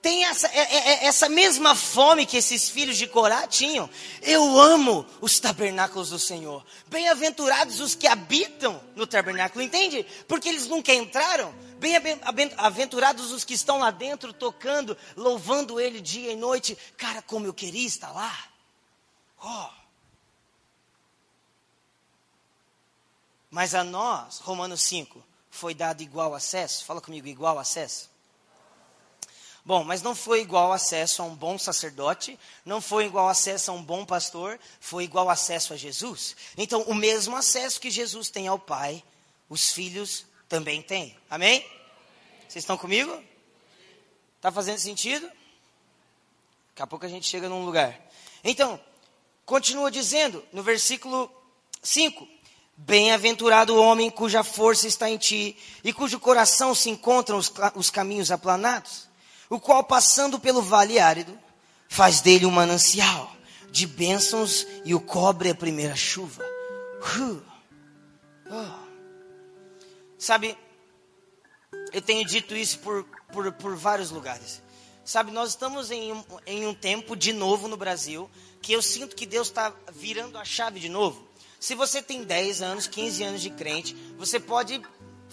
tem 0.00 0.24
essa, 0.24 0.46
é, 0.48 0.60
é, 0.60 0.88
é, 0.88 1.06
essa 1.06 1.28
mesma 1.28 1.74
fome 1.74 2.24
que 2.24 2.36
esses 2.36 2.70
filhos 2.70 2.96
de 2.96 3.06
Corá 3.06 3.46
tinham. 3.46 3.90
Eu 4.22 4.58
amo 4.58 5.04
os 5.20 5.40
tabernáculos 5.40 6.10
do 6.10 6.18
Senhor. 6.18 6.64
Bem-aventurados 6.86 7.80
os 7.80 7.94
que 7.94 8.06
habitam 8.06 8.80
no 8.94 9.06
tabernáculo, 9.06 9.62
entende? 9.62 10.06
Porque 10.26 10.48
eles 10.48 10.66
nunca 10.66 10.94
entraram. 10.94 11.54
Bem-aventurados 11.78 13.32
os 13.32 13.44
que 13.44 13.54
estão 13.54 13.78
lá 13.80 13.90
dentro 13.90 14.32
tocando, 14.32 14.96
louvando 15.16 15.80
Ele 15.80 16.00
dia 16.00 16.32
e 16.32 16.36
noite. 16.36 16.78
Cara, 16.96 17.20
como 17.20 17.46
eu 17.46 17.52
queria 17.52 17.86
estar 17.86 18.12
lá. 18.12 18.36
Oh. 19.42 19.68
Mas 23.50 23.74
a 23.74 23.82
nós, 23.82 24.38
Romanos 24.38 24.82
5, 24.82 25.24
foi 25.58 25.74
dado 25.74 26.02
igual 26.02 26.34
acesso. 26.34 26.84
Fala 26.84 27.00
comigo, 27.00 27.26
igual 27.26 27.58
acesso. 27.58 28.08
Bom, 29.64 29.84
mas 29.84 30.00
não 30.00 30.14
foi 30.14 30.40
igual 30.40 30.72
acesso 30.72 31.20
a 31.20 31.24
um 31.26 31.34
bom 31.34 31.58
sacerdote, 31.58 32.38
não 32.64 32.80
foi 32.80 33.04
igual 33.04 33.28
acesso 33.28 33.70
a 33.70 33.74
um 33.74 33.82
bom 33.82 34.06
pastor, 34.06 34.58
foi 34.80 35.04
igual 35.04 35.28
acesso 35.28 35.74
a 35.74 35.76
Jesus. 35.76 36.36
Então, 36.56 36.82
o 36.82 36.94
mesmo 36.94 37.36
acesso 37.36 37.80
que 37.80 37.90
Jesus 37.90 38.30
tem 38.30 38.46
ao 38.46 38.58
Pai, 38.58 39.04
os 39.48 39.70
filhos 39.70 40.24
também 40.48 40.80
têm. 40.80 41.14
Amém? 41.28 41.60
Vocês 42.48 42.62
estão 42.62 42.78
comigo? 42.78 43.22
Está 44.36 44.50
fazendo 44.50 44.78
sentido? 44.78 45.26
Daqui 46.68 46.82
a 46.82 46.86
pouco 46.86 47.04
a 47.04 47.08
gente 47.08 47.28
chega 47.28 47.48
num 47.48 47.64
lugar. 47.64 48.00
Então, 48.42 48.80
continua 49.44 49.90
dizendo 49.90 50.42
no 50.52 50.62
versículo 50.62 51.30
5: 51.82 52.26
Bem-aventurado 52.80 53.74
o 53.74 53.82
homem 53.82 54.08
cuja 54.08 54.44
força 54.44 54.86
está 54.86 55.10
em 55.10 55.18
ti 55.18 55.56
e 55.82 55.92
cujo 55.92 56.20
coração 56.20 56.74
se 56.76 56.88
encontram 56.88 57.36
os, 57.36 57.52
os 57.74 57.90
caminhos 57.90 58.30
aplanados, 58.30 59.08
o 59.50 59.58
qual, 59.58 59.82
passando 59.82 60.38
pelo 60.38 60.62
vale 60.62 60.98
árido, 60.98 61.36
faz 61.88 62.20
dele 62.20 62.46
um 62.46 62.52
manancial 62.52 63.32
de 63.72 63.84
bênçãos 63.84 64.64
e 64.84 64.94
o 64.94 65.00
cobre 65.00 65.50
a 65.50 65.54
primeira 65.56 65.96
chuva. 65.96 66.44
Uh. 67.18 67.42
Oh. 68.48 68.88
Sabe, 70.16 70.56
eu 71.92 72.00
tenho 72.00 72.24
dito 72.24 72.54
isso 72.54 72.78
por, 72.78 73.04
por, 73.32 73.52
por 73.52 73.76
vários 73.76 74.12
lugares. 74.12 74.62
Sabe, 75.04 75.32
nós 75.32 75.50
estamos 75.50 75.90
em 75.90 76.12
um, 76.12 76.24
em 76.46 76.66
um 76.66 76.74
tempo 76.74 77.16
de 77.16 77.32
novo 77.32 77.66
no 77.66 77.76
Brasil 77.76 78.30
que 78.62 78.72
eu 78.72 78.80
sinto 78.80 79.16
que 79.16 79.26
Deus 79.26 79.48
está 79.48 79.74
virando 79.92 80.38
a 80.38 80.44
chave 80.44 80.78
de 80.78 80.88
novo. 80.88 81.27
Se 81.60 81.74
você 81.74 82.00
tem 82.00 82.22
10 82.22 82.62
anos, 82.62 82.86
15 82.86 83.22
anos 83.22 83.40
de 83.40 83.50
crente, 83.50 83.94
você 84.16 84.38
pode 84.38 84.80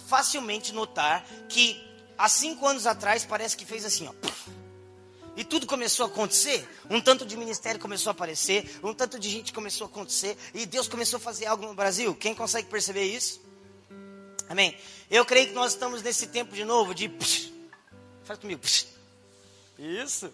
facilmente 0.08 0.72
notar 0.72 1.24
que 1.48 1.80
há 2.18 2.28
5 2.28 2.66
anos 2.66 2.86
atrás 2.86 3.24
parece 3.24 3.56
que 3.56 3.64
fez 3.64 3.84
assim, 3.84 4.08
ó. 4.08 4.12
E 5.36 5.44
tudo 5.44 5.66
começou 5.66 6.06
a 6.06 6.08
acontecer. 6.08 6.66
Um 6.88 7.00
tanto 7.00 7.26
de 7.26 7.36
ministério 7.36 7.78
começou 7.78 8.10
a 8.10 8.12
aparecer, 8.12 8.78
um 8.82 8.94
tanto 8.94 9.18
de 9.18 9.28
gente 9.28 9.52
começou 9.52 9.86
a 9.86 9.90
acontecer, 9.90 10.36
e 10.54 10.64
Deus 10.64 10.88
começou 10.88 11.18
a 11.18 11.20
fazer 11.20 11.46
algo 11.46 11.66
no 11.66 11.74
Brasil. 11.74 12.14
Quem 12.14 12.34
consegue 12.34 12.68
perceber 12.68 13.04
isso? 13.04 13.40
Amém. 14.48 14.76
Eu 15.10 15.24
creio 15.26 15.48
que 15.48 15.52
nós 15.52 15.72
estamos 15.72 16.02
nesse 16.02 16.28
tempo 16.28 16.54
de 16.54 16.64
novo 16.64 16.94
de. 16.94 17.10
Faz 18.24 18.38
comigo. 18.38 18.62
Isso. 19.78 20.32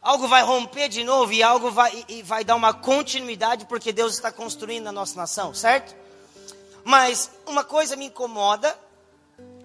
Algo 0.00 0.28
vai 0.28 0.42
romper 0.42 0.88
de 0.88 1.02
novo 1.02 1.32
e 1.32 1.42
algo 1.42 1.70
vai, 1.70 2.04
e 2.08 2.22
vai 2.22 2.44
dar 2.44 2.54
uma 2.54 2.72
continuidade 2.72 3.66
porque 3.66 3.92
Deus 3.92 4.14
está 4.14 4.30
construindo 4.30 4.86
a 4.86 4.92
nossa 4.92 5.16
nação, 5.16 5.52
certo? 5.52 5.94
Mas 6.84 7.30
uma 7.46 7.64
coisa 7.64 7.96
me 7.96 8.06
incomoda 8.06 8.74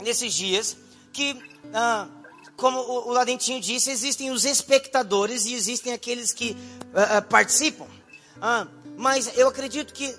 nesses 0.02 0.34
dias 0.34 0.75
que, 1.12 1.40
ah, 1.74 2.08
como 2.58 2.80
o, 2.80 3.12
Ladentinho 3.12 3.62
disse, 3.62 3.92
existem 3.92 4.32
os 4.32 4.44
espectadores 4.44 5.46
e 5.46 5.54
existem 5.54 5.94
aqueles 5.94 6.34
que 6.34 6.58
ah, 6.94 7.18
ah, 7.18 7.22
participam. 7.22 7.88
Ah, 8.42 8.68
mas 8.98 9.38
eu 9.38 9.48
acredito 9.48 9.94
que 9.94 10.13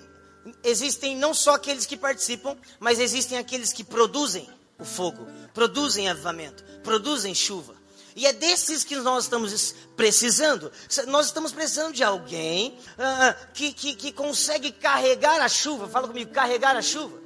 existem 0.63 1.17
não 1.17 1.35
só 1.35 1.55
aqueles 1.55 1.87
que 1.87 1.97
participam, 1.97 2.57
mas 2.79 3.01
existem 3.01 3.37
aqueles 3.37 3.73
que 3.73 3.83
produzem 3.83 4.49
o 4.79 4.85
fogo, 4.85 5.27
produzem 5.53 6.09
avivamento, 6.09 6.63
produzem 6.83 7.35
chuva. 7.35 7.74
E 8.17 8.27
é 8.27 8.33
desses 8.33 8.85
que 8.85 8.95
nós 8.97 9.25
estamos 9.25 9.75
precisando. 9.97 10.71
Nós 11.09 11.27
estamos 11.27 11.53
precisando 11.53 11.93
de 11.93 12.05
alguém 12.05 12.79
uh, 12.93 13.53
que, 13.53 13.73
que, 13.73 13.95
que 13.95 14.13
consegue 14.13 14.71
carregar 14.71 15.41
a 15.41 15.49
chuva. 15.49 15.89
Fala 15.89 16.07
comigo, 16.07 16.31
carregar 16.33 16.77
a 16.77 16.83
chuva. 16.83 17.19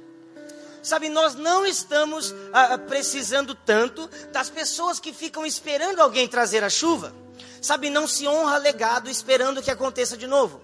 Sabe, 0.81 1.09
nós 1.09 1.35
não 1.35 1.65
estamos 1.65 2.31
uh, 2.31 2.79
precisando 2.87 3.53
tanto 3.53 4.09
das 4.31 4.49
pessoas 4.49 4.99
que 4.99 5.13
ficam 5.13 5.45
esperando 5.45 5.99
alguém 5.99 6.27
trazer 6.27 6.63
a 6.63 6.69
chuva. 6.69 7.13
Sabe, 7.61 7.89
não 7.89 8.07
se 8.07 8.27
honra 8.27 8.57
legado 8.57 9.09
esperando 9.09 9.61
que 9.61 9.69
aconteça 9.69 10.17
de 10.17 10.25
novo. 10.25 10.61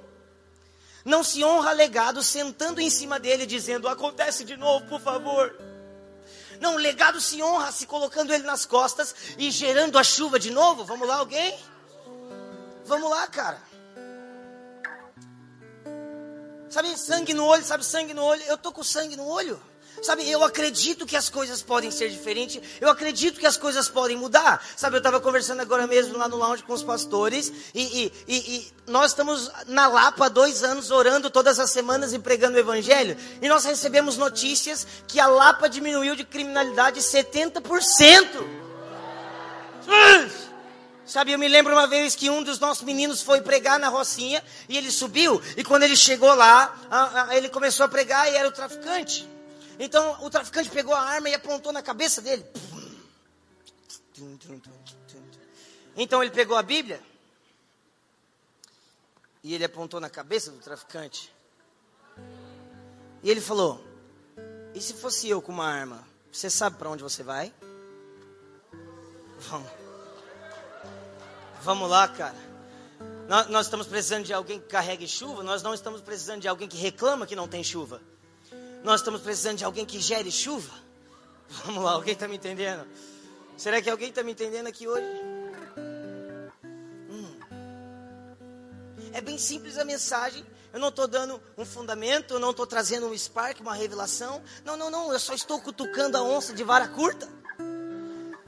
Não 1.03 1.23
se 1.23 1.43
honra 1.43 1.71
legado 1.71 2.23
sentando 2.23 2.81
em 2.81 2.89
cima 2.89 3.19
dele 3.19 3.45
dizendo: 3.45 3.87
acontece 3.87 4.43
de 4.43 4.57
novo, 4.57 4.87
por 4.87 4.99
favor. 4.99 5.55
Não, 6.59 6.75
o 6.75 6.77
legado 6.77 7.19
se 7.19 7.41
honra 7.41 7.71
se 7.71 7.85
colocando 7.85 8.33
ele 8.33 8.43
nas 8.43 8.65
costas 8.65 9.15
e 9.37 9.51
gerando 9.51 9.97
a 9.97 10.03
chuva 10.03 10.39
de 10.39 10.51
novo. 10.51 10.85
Vamos 10.85 11.07
lá, 11.07 11.17
alguém? 11.17 11.57
Vamos 12.85 13.09
lá, 13.09 13.27
cara. 13.27 13.61
Sabe, 16.69 16.97
sangue 16.97 17.33
no 17.33 17.45
olho, 17.45 17.63
sabe, 17.63 17.85
sangue 17.85 18.13
no 18.13 18.23
olho. 18.23 18.43
Eu 18.43 18.57
tô 18.57 18.71
com 18.71 18.83
sangue 18.83 19.15
no 19.15 19.27
olho. 19.27 19.61
Sabe, 20.01 20.29
eu 20.29 20.43
acredito 20.43 21.05
que 21.05 21.15
as 21.15 21.29
coisas 21.29 21.61
podem 21.61 21.89
ser 21.89 22.09
diferentes, 22.09 22.61
eu 22.79 22.89
acredito 22.89 23.39
que 23.39 23.45
as 23.45 23.57
coisas 23.57 23.87
podem 23.87 24.17
mudar. 24.17 24.63
Sabe, 24.75 24.95
eu 24.95 24.99
estava 24.99 25.19
conversando 25.19 25.61
agora 25.61 25.87
mesmo 25.87 26.17
lá 26.17 26.27
no 26.27 26.37
lounge 26.37 26.63
com 26.63 26.73
os 26.73 26.83
pastores, 26.83 27.51
e, 27.73 27.81
e, 27.81 28.13
e, 28.27 28.35
e, 28.35 28.73
nós 28.87 29.11
estamos 29.11 29.49
na 29.67 29.87
Lapa 29.87 30.25
há 30.25 30.29
dois 30.29 30.63
anos 30.63 30.91
orando 30.91 31.29
todas 31.29 31.59
as 31.59 31.71
semanas 31.71 32.13
e 32.13 32.19
pregando 32.19 32.57
o 32.57 32.59
Evangelho, 32.59 33.17
e 33.41 33.47
nós 33.47 33.63
recebemos 33.65 34.17
notícias 34.17 34.85
que 35.07 35.19
a 35.19 35.27
Lapa 35.27 35.67
diminuiu 35.67 36.15
de 36.15 36.23
criminalidade 36.23 36.99
70%. 36.99 38.65
Sabe, 41.05 41.31
eu 41.31 41.39
me 41.39 41.47
lembro 41.47 41.71
uma 41.71 41.85
vez 41.85 42.15
que 42.15 42.31
um 42.31 42.41
dos 42.41 42.59
nossos 42.59 42.83
meninos 42.83 43.21
foi 43.21 43.39
pregar 43.39 43.79
na 43.79 43.89
Rocinha 43.89 44.43
e 44.67 44.75
ele 44.75 44.89
subiu, 44.89 45.41
e 45.55 45.63
quando 45.63 45.83
ele 45.83 45.95
chegou 45.95 46.33
lá, 46.33 47.27
ele 47.31 47.47
começou 47.47 47.85
a 47.85 47.89
pregar 47.89 48.31
e 48.31 48.35
era 48.35 48.47
o 48.47 48.51
traficante. 48.51 49.34
Então 49.79 50.23
o 50.23 50.29
traficante 50.29 50.69
pegou 50.69 50.93
a 50.93 51.01
arma 51.01 51.29
e 51.29 51.33
apontou 51.33 51.71
na 51.71 51.81
cabeça 51.81 52.21
dele. 52.21 52.45
Então 55.95 56.21
ele 56.21 56.31
pegou 56.31 56.57
a 56.57 56.63
Bíblia 56.63 57.01
e 59.43 59.53
ele 59.53 59.63
apontou 59.63 59.99
na 59.99 60.09
cabeça 60.09 60.51
do 60.51 60.59
traficante. 60.59 61.33
E 63.21 63.29
ele 63.29 63.41
falou: 63.41 63.83
E 64.73 64.81
se 64.81 64.93
fosse 64.93 65.29
eu 65.29 65.41
com 65.41 65.51
uma 65.51 65.67
arma? 65.67 66.07
Você 66.31 66.49
sabe 66.49 66.77
para 66.77 66.89
onde 66.89 67.03
você 67.03 67.23
vai? 67.23 67.53
Vamos. 69.39 69.71
Vamos 71.61 71.89
lá, 71.89 72.07
cara. 72.07 72.37
Nós, 73.27 73.47
nós 73.47 73.65
estamos 73.65 73.87
precisando 73.87 74.25
de 74.25 74.33
alguém 74.33 74.59
que 74.59 74.67
carregue 74.67 75.07
chuva. 75.07 75.43
Nós 75.43 75.63
não 75.63 75.73
estamos 75.73 76.01
precisando 76.01 76.41
de 76.41 76.47
alguém 76.47 76.67
que 76.67 76.77
reclama 76.77 77.25
que 77.25 77.35
não 77.35 77.47
tem 77.47 77.63
chuva. 77.63 78.01
Nós 78.85 79.01
estamos 79.01 79.21
precisando 79.21 79.57
de 79.57 79.65
alguém 79.65 79.83
que 79.83 79.99
gere 79.99 80.31
chuva. 80.31 80.71
Vamos 81.65 81.83
lá, 81.83 81.93
alguém 81.93 82.13
está 82.13 82.27
me 82.27 82.35
entendendo? 82.35 82.87
Será 83.57 83.81
que 83.81 83.89
alguém 83.89 84.09
está 84.09 84.21
me 84.21 84.31
entendendo 84.31 84.67
aqui 84.67 84.87
hoje? 84.87 85.07
Hum. 87.09 87.35
É 89.11 89.19
bem 89.21 89.39
simples 89.39 89.79
a 89.79 89.83
mensagem. 89.83 90.45
Eu 90.71 90.79
não 90.79 90.89
estou 90.89 91.07
dando 91.07 91.41
um 91.57 91.65
fundamento, 91.65 92.35
eu 92.35 92.39
não 92.39 92.51
estou 92.51 92.67
trazendo 92.67 93.07
um 93.07 93.17
spark, 93.17 93.59
uma 93.59 93.73
revelação. 93.73 94.43
Não, 94.63 94.77
não, 94.77 94.91
não. 94.91 95.11
Eu 95.11 95.19
só 95.19 95.33
estou 95.33 95.59
cutucando 95.59 96.15
a 96.15 96.21
onça 96.21 96.53
de 96.53 96.63
vara 96.63 96.87
curta. 96.87 97.27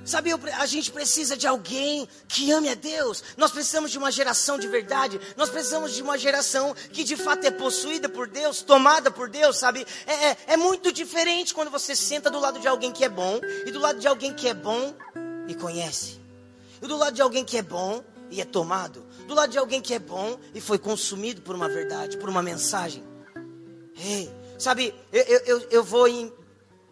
Sabe, 0.08 0.32
a 0.32 0.66
gente 0.66 0.90
precisa 0.90 1.36
de 1.36 1.46
alguém 1.46 2.08
que 2.30 2.50
ame 2.50 2.70
a 2.70 2.76
Deus. 2.76 3.22
Nós 3.36 3.52
precisamos 3.52 3.92
de 3.92 3.98
uma 3.98 4.10
geração 4.10 4.58
de 4.58 4.66
verdade. 4.66 5.20
Nós 5.36 5.50
precisamos 5.50 5.94
de 5.94 6.02
uma 6.02 6.18
geração 6.18 6.74
que 6.94 7.04
de 7.04 7.18
fato 7.18 7.44
é 7.44 7.52
possuída 7.52 8.08
por 8.08 8.26
Deus, 8.26 8.62
tomada 8.62 9.12
por 9.12 9.30
Deus, 9.30 9.58
sabe? 9.58 9.86
É, 10.06 10.14
é, 10.30 10.38
é 10.48 10.58
muito 10.58 10.94
diferente 10.94 11.54
quando 11.54 11.70
você 11.70 11.94
senta 11.94 12.32
do 12.32 12.40
lado 12.40 12.58
de 12.58 12.70
alguém 12.70 12.94
que 12.94 13.04
é 13.04 13.10
bom 13.10 13.38
e 13.66 13.70
do 13.70 13.80
lado 13.80 14.00
de 14.00 14.08
alguém 14.08 14.34
que 14.34 14.48
é 14.48 14.54
bom 14.54 14.96
e 15.46 15.54
conhece. 15.54 16.22
E 16.82 16.88
do 16.88 16.96
lado 16.96 17.14
de 17.14 17.22
alguém 17.22 17.44
que 17.44 17.58
é 17.58 17.62
bom 17.62 18.02
e 18.32 18.40
é 18.40 18.46
tomado. 18.46 19.06
Do 19.28 19.34
lado 19.34 19.52
de 19.52 19.58
alguém 19.58 19.82
que 19.82 19.94
é 19.94 20.00
bom 20.00 20.40
e 20.56 20.62
foi 20.62 20.80
consumido 20.80 21.42
por 21.42 21.54
uma 21.54 21.68
verdade, 21.68 22.16
por 22.18 22.30
uma 22.30 22.42
mensagem. 22.42 23.04
Ei, 23.98 24.32
sabe, 24.58 24.96
eu, 25.12 25.42
eu, 25.46 25.68
eu 25.70 25.84
vou 25.84 26.08
em 26.08 26.32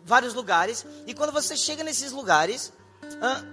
vários 0.03 0.33
lugares 0.33 0.85
e 1.07 1.13
quando 1.13 1.31
você 1.31 1.55
chega 1.55 1.81
nesses 1.81 2.11
lugares 2.11 2.73
ah, 3.21 3.43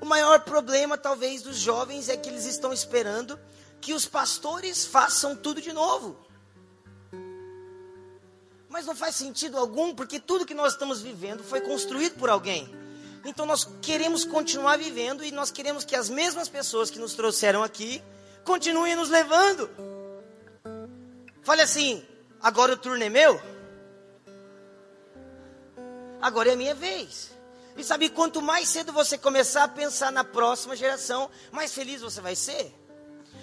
o 0.00 0.06
maior 0.06 0.40
problema, 0.40 0.96
talvez, 0.96 1.42
dos 1.42 1.58
jovens 1.58 2.08
é 2.08 2.16
que 2.16 2.28
eles 2.28 2.44
estão 2.44 2.72
esperando 2.72 3.38
que 3.80 3.92
os 3.92 4.06
pastores 4.06 4.86
façam 4.86 5.36
tudo 5.36 5.60
de 5.60 5.72
novo. 5.72 6.16
Mas 8.68 8.86
não 8.86 8.94
faz 8.94 9.14
sentido 9.14 9.56
algum, 9.56 9.94
porque 9.94 10.20
tudo 10.20 10.46
que 10.46 10.54
nós 10.54 10.72
estamos 10.72 11.00
vivendo 11.00 11.42
foi 11.42 11.60
construído 11.60 12.16
por 12.16 12.28
alguém. 12.28 12.68
Então 13.24 13.44
nós 13.44 13.68
queremos 13.82 14.24
continuar 14.24 14.78
vivendo 14.78 15.24
e 15.24 15.32
nós 15.32 15.50
queremos 15.50 15.84
que 15.84 15.96
as 15.96 16.08
mesmas 16.08 16.48
pessoas 16.48 16.90
que 16.90 16.98
nos 16.98 17.14
trouxeram 17.14 17.62
aqui 17.62 18.02
continuem 18.44 18.94
nos 18.94 19.08
levando. 19.08 19.68
Fale 21.42 21.62
assim: 21.62 22.04
agora 22.40 22.74
o 22.74 22.76
turno 22.76 23.02
é 23.02 23.08
meu? 23.08 23.40
Agora 26.20 26.50
é 26.50 26.52
a 26.52 26.56
minha 26.56 26.74
vez. 26.74 27.37
E 27.78 27.84
sabe, 27.84 28.10
quanto 28.10 28.42
mais 28.42 28.68
cedo 28.68 28.92
você 28.92 29.16
começar 29.16 29.62
a 29.62 29.68
pensar 29.68 30.10
na 30.10 30.24
próxima 30.24 30.74
geração, 30.74 31.30
mais 31.52 31.72
feliz 31.72 32.02
você 32.02 32.20
vai 32.20 32.34
ser. 32.34 32.74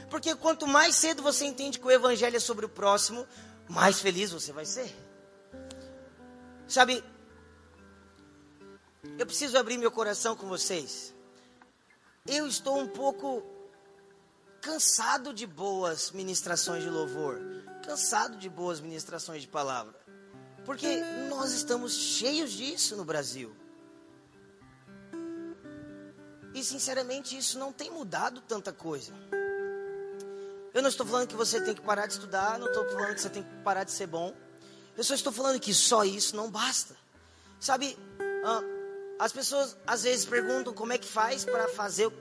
Porque 0.10 0.36
quanto 0.36 0.68
mais 0.68 0.96
cedo 0.96 1.24
você 1.24 1.46
entende 1.46 1.80
que 1.80 1.88
o 1.88 1.92
Evangelho 1.92 2.36
é 2.36 2.39
sobre 2.39 2.65
o 2.65 2.70
próximo, 2.70 3.25
mais 3.70 4.01
feliz 4.01 4.32
você 4.32 4.51
vai 4.51 4.65
ser. 4.65 4.94
Sabe, 6.68 7.01
eu 9.18 9.25
preciso 9.25 9.58
abrir 9.58 9.77
meu 9.77 9.89
coração 9.89 10.36
com 10.36 10.48
vocês. 10.48 11.13
eu 12.27 12.46
estou 12.46 12.77
um 12.77 12.88
pouco 12.88 13.42
cansado 14.62 15.34
de 15.34 15.48
boas 15.48 16.12
ministrações 16.12 16.84
de 16.84 16.89
louvor, 16.89 17.39
cansado 17.86 18.36
de 18.36 18.50
boas 18.50 18.82
ministrações 18.82 19.44
de 19.44 19.48
palavra, 19.48 19.96
porque 20.65 21.01
nós 21.30 21.54
estamos 21.54 21.94
cheios 21.94 22.51
disso 22.51 22.98
no 22.98 23.06
Brasil. 23.06 23.56
E 26.56 26.64
sinceramente 26.64 27.38
isso 27.38 27.60
não 27.60 27.74
tem 27.74 27.92
mudado 27.92 28.40
tanta 28.40 28.72
coisa. 28.72 29.14
Eu 30.74 30.82
não 30.82 30.88
estou 30.88 31.06
falando 31.06 31.28
que 31.28 31.36
você 31.36 31.60
tem 31.60 31.76
que 31.76 31.82
parar 31.82 32.08
de 32.08 32.14
estudar, 32.14 32.58
não 32.58 32.68
estou 32.68 32.86
falando 32.90 33.14
que 33.14 33.22
você 33.22 33.30
tem 33.30 33.44
que 33.44 33.56
parar 33.58 33.84
de 33.84 33.92
ser 33.92 34.08
bom. 34.08 34.34
Eu 34.98 35.04
só 35.04 35.14
estou 35.14 35.34
falando 35.34 35.60
que 35.60 35.74
só 35.74 36.06
isso 36.06 36.34
não 36.34 36.50
basta. 36.50 36.96
Sabe, 37.60 37.98
as 39.20 39.34
pessoas 39.34 39.76
às 39.86 40.04
vezes 40.04 40.26
perguntam 40.26 40.74
como 40.74 40.94
é 40.94 40.98
que 40.98 41.08
faz 41.08 41.44
para 41.44 41.68
fazer 41.68 42.08
o 42.08 42.14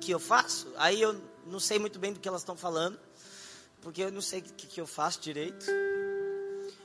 que 0.00 0.12
eu 0.12 0.18
faço. 0.18 0.72
Aí 0.76 1.02
eu 1.02 1.20
não 1.46 1.60
sei 1.60 1.78
muito 1.78 1.98
bem 1.98 2.14
do 2.14 2.20
que 2.20 2.26
elas 2.26 2.40
estão 2.40 2.56
falando, 2.56 2.98
porque 3.82 4.02
eu 4.02 4.10
não 4.10 4.22
sei 4.22 4.40
o 4.40 4.42
que 4.44 4.80
eu 4.80 4.86
faço 4.86 5.20
direito. 5.20 5.66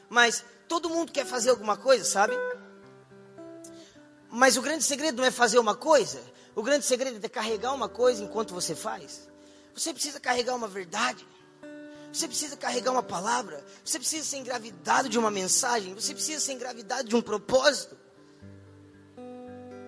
Mas 0.10 0.44
todo 0.68 0.90
mundo 0.90 1.14
quer 1.14 1.26
fazer 1.26 1.50
alguma 1.50 1.78
coisa, 1.78 2.04
sabe? 2.04 2.34
Mas 4.30 4.58
o 4.58 4.62
grande 4.62 4.84
segredo 4.84 5.18
não 5.18 5.24
é 5.24 5.32
fazer 5.32 5.60
uma 5.60 5.76
coisa, 5.76 6.22
o 6.56 6.62
grande 6.62 6.86
segredo 6.86 7.24
é 7.24 7.30
carregar 7.30 7.74
uma 7.74 7.90
coisa 7.90 8.24
enquanto 8.24 8.54
você 8.54 8.76
faz. 8.76 9.28
Você 9.74 9.94
precisa 9.94 10.20
carregar 10.20 10.56
uma 10.56 10.68
verdade. 10.68 11.28
Você 12.12 12.28
precisa 12.28 12.56
carregar 12.56 12.92
uma 12.92 13.02
palavra. 13.02 13.64
Você 13.84 13.98
precisa 13.98 14.24
ser 14.24 14.38
engravidado 14.38 15.10
de 15.10 15.18
uma 15.18 15.32
mensagem. 15.32 15.96
Você 15.96 16.14
precisa 16.14 16.40
ser 16.40 16.54
engravidado 16.54 17.10
de 17.10 17.16
um 17.16 17.22
propósito. 17.22 17.98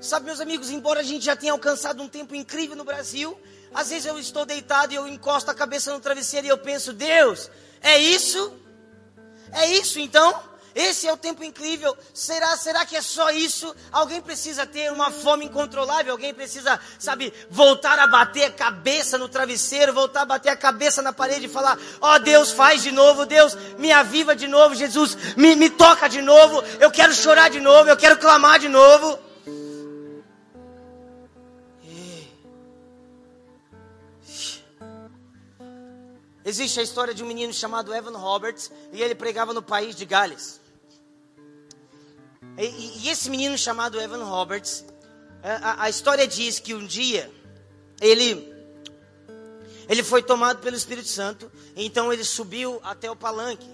Sabe, 0.01 0.25
meus 0.25 0.39
amigos, 0.39 0.69
embora 0.69 0.99
a 0.99 1.03
gente 1.03 1.23
já 1.23 1.35
tenha 1.35 1.51
alcançado 1.51 2.01
um 2.01 2.07
tempo 2.07 2.35
incrível 2.35 2.75
no 2.75 2.83
Brasil, 2.83 3.39
às 3.73 3.89
vezes 3.89 4.05
eu 4.05 4.17
estou 4.19 4.45
deitado 4.45 4.93
e 4.93 4.95
eu 4.95 5.07
encosto 5.07 5.49
a 5.49 5.53
cabeça 5.53 5.93
no 5.93 5.99
travesseiro 5.99 6.47
e 6.47 6.49
eu 6.49 6.57
penso, 6.57 6.93
Deus, 6.93 7.49
é 7.81 7.97
isso? 7.97 8.53
É 9.51 9.71
isso 9.71 9.99
então? 9.99 10.54
Esse 10.75 11.07
é 11.07 11.13
o 11.13 11.15
tempo 11.15 11.41
incrível. 11.41 11.97
Será, 12.13 12.57
será 12.57 12.85
que 12.85 12.97
é 12.97 13.01
só 13.01 13.29
isso? 13.31 13.73
Alguém 13.93 14.21
precisa 14.21 14.65
ter 14.65 14.91
uma 14.91 15.09
fome 15.09 15.45
incontrolável. 15.45 16.11
Alguém 16.11 16.33
precisa, 16.33 16.77
sabe, 16.99 17.33
voltar 17.49 17.97
a 17.97 18.05
bater 18.05 18.43
a 18.43 18.51
cabeça 18.51 19.17
no 19.17 19.29
travesseiro, 19.29 19.93
voltar 19.93 20.23
a 20.23 20.25
bater 20.25 20.49
a 20.49 20.55
cabeça 20.57 21.01
na 21.01 21.13
parede 21.13 21.45
e 21.45 21.49
falar: 21.49 21.79
Ó 22.01 22.13
oh, 22.13 22.19
Deus, 22.19 22.51
faz 22.51 22.83
de 22.83 22.91
novo. 22.91 23.25
Deus, 23.25 23.55
me 23.77 23.89
aviva 23.89 24.35
de 24.35 24.47
novo. 24.47 24.75
Jesus, 24.75 25.15
me, 25.37 25.55
me 25.55 25.69
toca 25.69 26.09
de 26.09 26.21
novo. 26.21 26.61
Eu 26.81 26.91
quero 26.91 27.13
chorar 27.13 27.49
de 27.49 27.61
novo. 27.61 27.89
Eu 27.89 27.95
quero 27.95 28.17
clamar 28.17 28.59
de 28.59 28.67
novo. 28.67 29.17
Existe 36.43 36.81
a 36.81 36.83
história 36.83 37.13
de 37.13 37.23
um 37.23 37.27
menino 37.27 37.53
chamado 37.53 37.95
Evan 37.95 38.17
Roberts 38.17 38.69
e 38.91 39.01
ele 39.01 39.15
pregava 39.15 39.53
no 39.53 39.63
país 39.63 39.95
de 39.95 40.05
Gales. 40.05 40.64
E, 42.57 43.03
e 43.03 43.09
esse 43.09 43.29
menino 43.29 43.57
chamado 43.57 43.99
Evan 43.99 44.23
Roberts, 44.23 44.85
é, 45.43 45.51
a, 45.51 45.83
a, 45.83 45.89
história 45.89 46.27
diz 46.27 46.59
que 46.59 46.73
um 46.73 46.85
dia 46.85 47.31
ele 48.01 48.53
ele 49.87 50.03
foi 50.03 50.23
tomado 50.23 50.59
pelo 50.61 50.75
Espírito 50.75 51.07
Santo, 51.07 51.51
então 51.75 52.11
ele 52.11 52.23
subiu 52.23 52.79
até 52.83 53.09
o 53.11 53.15
palanque. 53.15 53.69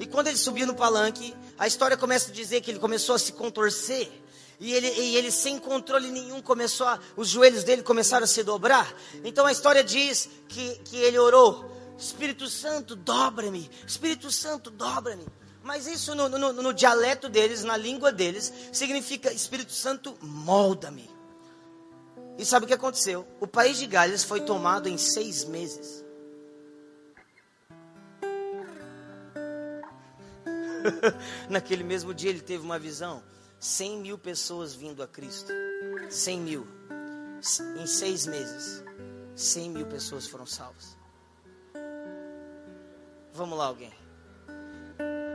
E 0.00 0.06
quando 0.06 0.26
ele 0.26 0.36
subiu 0.36 0.66
no 0.66 0.74
palanque, 0.74 1.34
a 1.56 1.68
história 1.68 1.96
começa 1.96 2.30
a 2.30 2.34
dizer 2.34 2.60
que 2.60 2.70
ele 2.70 2.80
começou 2.80 3.14
a 3.14 3.18
se 3.18 3.32
contorcer. 3.32 4.10
E 4.58 4.72
ele, 4.72 4.88
e 4.88 5.16
ele 5.16 5.30
sem 5.30 5.58
controle 5.58 6.10
nenhum 6.10 6.42
começou 6.42 6.86
a, 6.86 6.98
os 7.16 7.28
joelhos 7.28 7.62
dele 7.62 7.82
começaram 7.82 8.24
a 8.24 8.26
se 8.26 8.42
dobrar. 8.42 8.92
Então 9.22 9.46
a 9.46 9.52
história 9.52 9.84
diz 9.84 10.28
que, 10.48 10.80
que 10.84 10.96
ele 10.96 11.18
orou: 11.18 11.70
Espírito 11.98 12.48
Santo, 12.48 12.96
dobra-me. 12.96 13.70
Espírito 13.86 14.30
Santo, 14.32 14.70
dobra-me. 14.70 15.26
Mas 15.62 15.86
isso 15.86 16.14
no, 16.14 16.28
no, 16.28 16.52
no, 16.52 16.72
dialeto 16.74 17.28
deles, 17.28 17.62
na 17.62 17.76
língua 17.76 18.10
deles, 18.10 18.52
significa 18.72 19.32
Espírito 19.32 19.72
Santo, 19.72 20.16
molda-me. 20.20 21.08
E 22.36 22.44
sabe 22.44 22.64
o 22.64 22.68
que 22.68 22.74
aconteceu? 22.74 23.26
O 23.40 23.46
país 23.46 23.78
de 23.78 23.86
Gales 23.86 24.24
foi 24.24 24.40
tomado 24.40 24.88
em 24.88 24.98
seis 24.98 25.44
meses. 25.44 26.04
Naquele 31.48 31.84
mesmo 31.84 32.12
dia 32.12 32.30
ele 32.30 32.40
teve 32.40 32.64
uma 32.64 32.78
visão. 32.78 33.22
Cem 33.60 33.98
mil 33.98 34.18
pessoas 34.18 34.74
vindo 34.74 35.02
a 35.02 35.06
Cristo. 35.06 35.52
Cem 36.10 36.40
mil. 36.40 36.66
Em 37.78 37.86
seis 37.86 38.26
meses. 38.26 38.82
Cem 39.36 39.70
mil 39.70 39.86
pessoas 39.86 40.26
foram 40.26 40.46
salvas. 40.46 40.96
Vamos 43.32 43.56
lá, 43.56 43.66
alguém. 43.66 44.01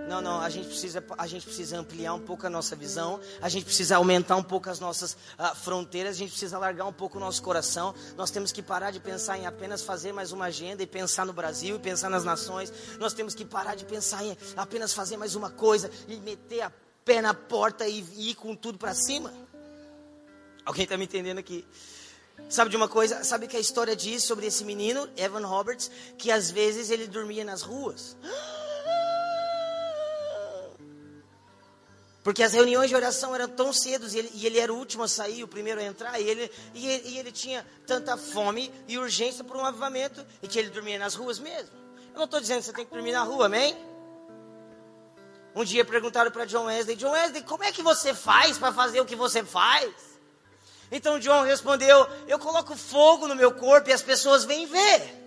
Não, 0.07 0.21
não, 0.21 0.39
a 0.39 0.49
gente, 0.49 0.69
precisa, 0.69 1.03
a 1.17 1.27
gente 1.27 1.45
precisa 1.45 1.77
ampliar 1.77 2.13
um 2.13 2.19
pouco 2.21 2.47
a 2.47 2.49
nossa 2.49 2.77
visão, 2.77 3.19
a 3.41 3.49
gente 3.49 3.65
precisa 3.65 3.97
aumentar 3.97 4.37
um 4.37 4.43
pouco 4.43 4.69
as 4.69 4.79
nossas 4.79 5.13
uh, 5.37 5.53
fronteiras, 5.53 6.15
a 6.15 6.19
gente 6.19 6.29
precisa 6.29 6.57
largar 6.57 6.85
um 6.85 6.93
pouco 6.93 7.17
o 7.17 7.19
nosso 7.19 7.43
coração. 7.43 7.93
Nós 8.15 8.31
temos 8.31 8.53
que 8.53 8.63
parar 8.63 8.91
de 8.91 9.01
pensar 9.01 9.37
em 9.37 9.45
apenas 9.45 9.81
fazer 9.81 10.13
mais 10.13 10.31
uma 10.31 10.45
agenda 10.45 10.81
e 10.81 10.87
pensar 10.87 11.25
no 11.25 11.33
Brasil 11.33 11.75
e 11.75 11.79
pensar 11.79 12.09
nas 12.09 12.23
nações. 12.23 12.71
Nós 12.97 13.13
temos 13.13 13.35
que 13.35 13.43
parar 13.43 13.75
de 13.75 13.83
pensar 13.83 14.23
em 14.23 14.37
apenas 14.55 14.93
fazer 14.93 15.17
mais 15.17 15.35
uma 15.35 15.49
coisa 15.49 15.91
e 16.07 16.15
meter 16.15 16.61
a 16.61 16.71
pé 17.03 17.21
na 17.21 17.33
porta 17.33 17.85
e, 17.85 17.99
e 18.15 18.29
ir 18.29 18.35
com 18.35 18.55
tudo 18.55 18.77
para 18.77 18.93
cima. 18.93 19.33
Alguém 20.63 20.83
está 20.83 20.97
me 20.97 21.03
entendendo 21.03 21.39
aqui? 21.39 21.67
Sabe 22.49 22.69
de 22.69 22.77
uma 22.77 22.87
coisa? 22.87 23.25
Sabe 23.25 23.45
que 23.45 23.57
a 23.57 23.59
história 23.59 23.93
diz 23.93 24.23
sobre 24.23 24.45
esse 24.45 24.63
menino, 24.63 25.09
Evan 25.17 25.45
Roberts, 25.45 25.91
que 26.17 26.31
às 26.31 26.49
vezes 26.49 26.91
ele 26.91 27.07
dormia 27.07 27.43
nas 27.43 27.61
ruas? 27.61 28.15
Porque 32.27 32.43
as 32.43 32.51
reuniões 32.51 32.89
de 32.89 32.95
oração 32.97 33.33
eram 33.33 33.47
tão 33.47 33.71
cedo 33.71 34.05
e 34.05 34.19
ele, 34.19 34.31
e 34.33 34.45
ele, 34.45 34.59
era 34.59 34.73
o 34.73 34.77
último 34.77 35.01
a 35.03 35.07
sair, 35.07 35.45
o 35.45 35.47
primeiro 35.47 35.79
a 35.79 35.83
entrar, 35.85 36.19
e 36.19 36.29
ele, 36.29 36.51
e 36.73 36.85
ele, 36.85 37.07
e 37.07 37.17
ele 37.19 37.31
tinha 37.31 37.65
tanta 37.85 38.17
fome 38.17 38.69
e 38.85 38.97
urgência 38.97 39.45
por 39.45 39.55
um 39.55 39.65
avivamento, 39.65 40.25
e 40.43 40.45
que 40.49 40.59
ele 40.59 40.69
dormia 40.69 40.99
nas 40.99 41.15
ruas 41.15 41.39
mesmo. 41.39 41.69
Eu 42.11 42.17
não 42.17 42.25
estou 42.25 42.41
dizendo 42.41 42.59
que 42.59 42.65
você 42.65 42.73
tem 42.73 42.83
que 42.83 42.91
dormir 42.91 43.13
na 43.13 43.23
rua, 43.23 43.45
amém? 43.45 43.77
Um 45.55 45.63
dia 45.63 45.85
perguntaram 45.85 46.29
para 46.29 46.43
John 46.43 46.65
Wesley: 46.65 46.97
John 46.97 47.11
Wesley, 47.11 47.43
como 47.43 47.63
é 47.63 47.71
que 47.71 47.81
você 47.81 48.13
faz 48.13 48.57
para 48.57 48.73
fazer 48.73 48.99
o 48.99 49.05
que 49.05 49.15
você 49.15 49.41
faz? 49.41 49.89
Então 50.91 51.19
John 51.19 51.43
respondeu: 51.43 52.09
Eu 52.27 52.39
coloco 52.39 52.75
fogo 52.75 53.29
no 53.29 53.37
meu 53.37 53.53
corpo 53.53 53.89
e 53.89 53.93
as 53.93 54.01
pessoas 54.01 54.43
vêm 54.43 54.65
ver. 54.65 55.26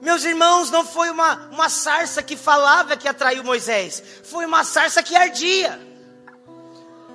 Meus 0.00 0.24
irmãos, 0.24 0.70
não 0.70 0.84
foi 0.84 1.10
uma, 1.10 1.48
uma 1.50 1.68
sarça 1.68 2.22
que 2.22 2.36
falava 2.36 2.96
que 2.96 3.06
atraiu 3.06 3.44
Moisés, 3.44 4.02
foi 4.24 4.46
uma 4.46 4.64
sarça 4.64 5.02
que 5.02 5.14
ardia. 5.14 5.78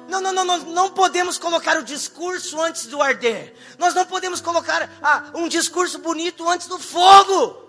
Não, 0.07 0.21
não, 0.21 0.31
não, 0.31 0.45
não, 0.45 0.59
não 0.59 0.89
podemos 0.91 1.37
colocar 1.39 1.77
o 1.77 1.83
discurso 1.83 2.61
antes 2.61 2.85
do 2.85 3.01
arder. 3.01 3.55
Nós 3.79 3.95
não 3.95 4.05
podemos 4.05 4.39
colocar 4.39 4.87
ah, 5.01 5.31
um 5.33 5.47
discurso 5.47 5.97
bonito 5.97 6.47
antes 6.47 6.67
do 6.67 6.77
fogo. 6.77 7.63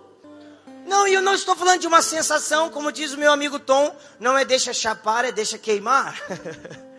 Não, 0.87 1.09
e 1.09 1.15
eu 1.15 1.23
não 1.23 1.35
estou 1.35 1.57
falando 1.57 1.81
de 1.81 1.87
uma 1.87 2.03
sensação, 2.03 2.71
como 2.71 2.93
diz 2.93 3.13
o 3.13 3.19
meu 3.19 3.33
amigo 3.33 3.59
Tom, 3.59 3.97
não 4.21 4.37
é 4.37 4.45
deixa 4.45 4.73
chapar, 4.73 5.25
é 5.25 5.33
deixa 5.33 5.59
queimar. 5.59 6.21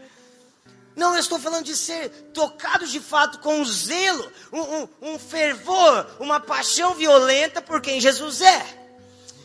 Não, 0.98 1.14
eu 1.14 1.20
estou 1.20 1.38
falando 1.38 1.64
de 1.64 1.78
ser 1.78 2.10
tocado 2.34 2.88
de 2.88 3.00
fato 3.00 3.38
com 3.38 3.60
um 3.60 3.66
zelo, 3.66 4.32
um, 4.52 4.60
um, 4.60 4.90
um 5.14 5.20
fervor, 5.20 6.08
uma 6.20 6.40
paixão 6.40 6.96
violenta 6.96 7.62
por 7.62 7.80
quem 7.80 8.02
Jesus 8.02 8.42
é. 8.42 8.88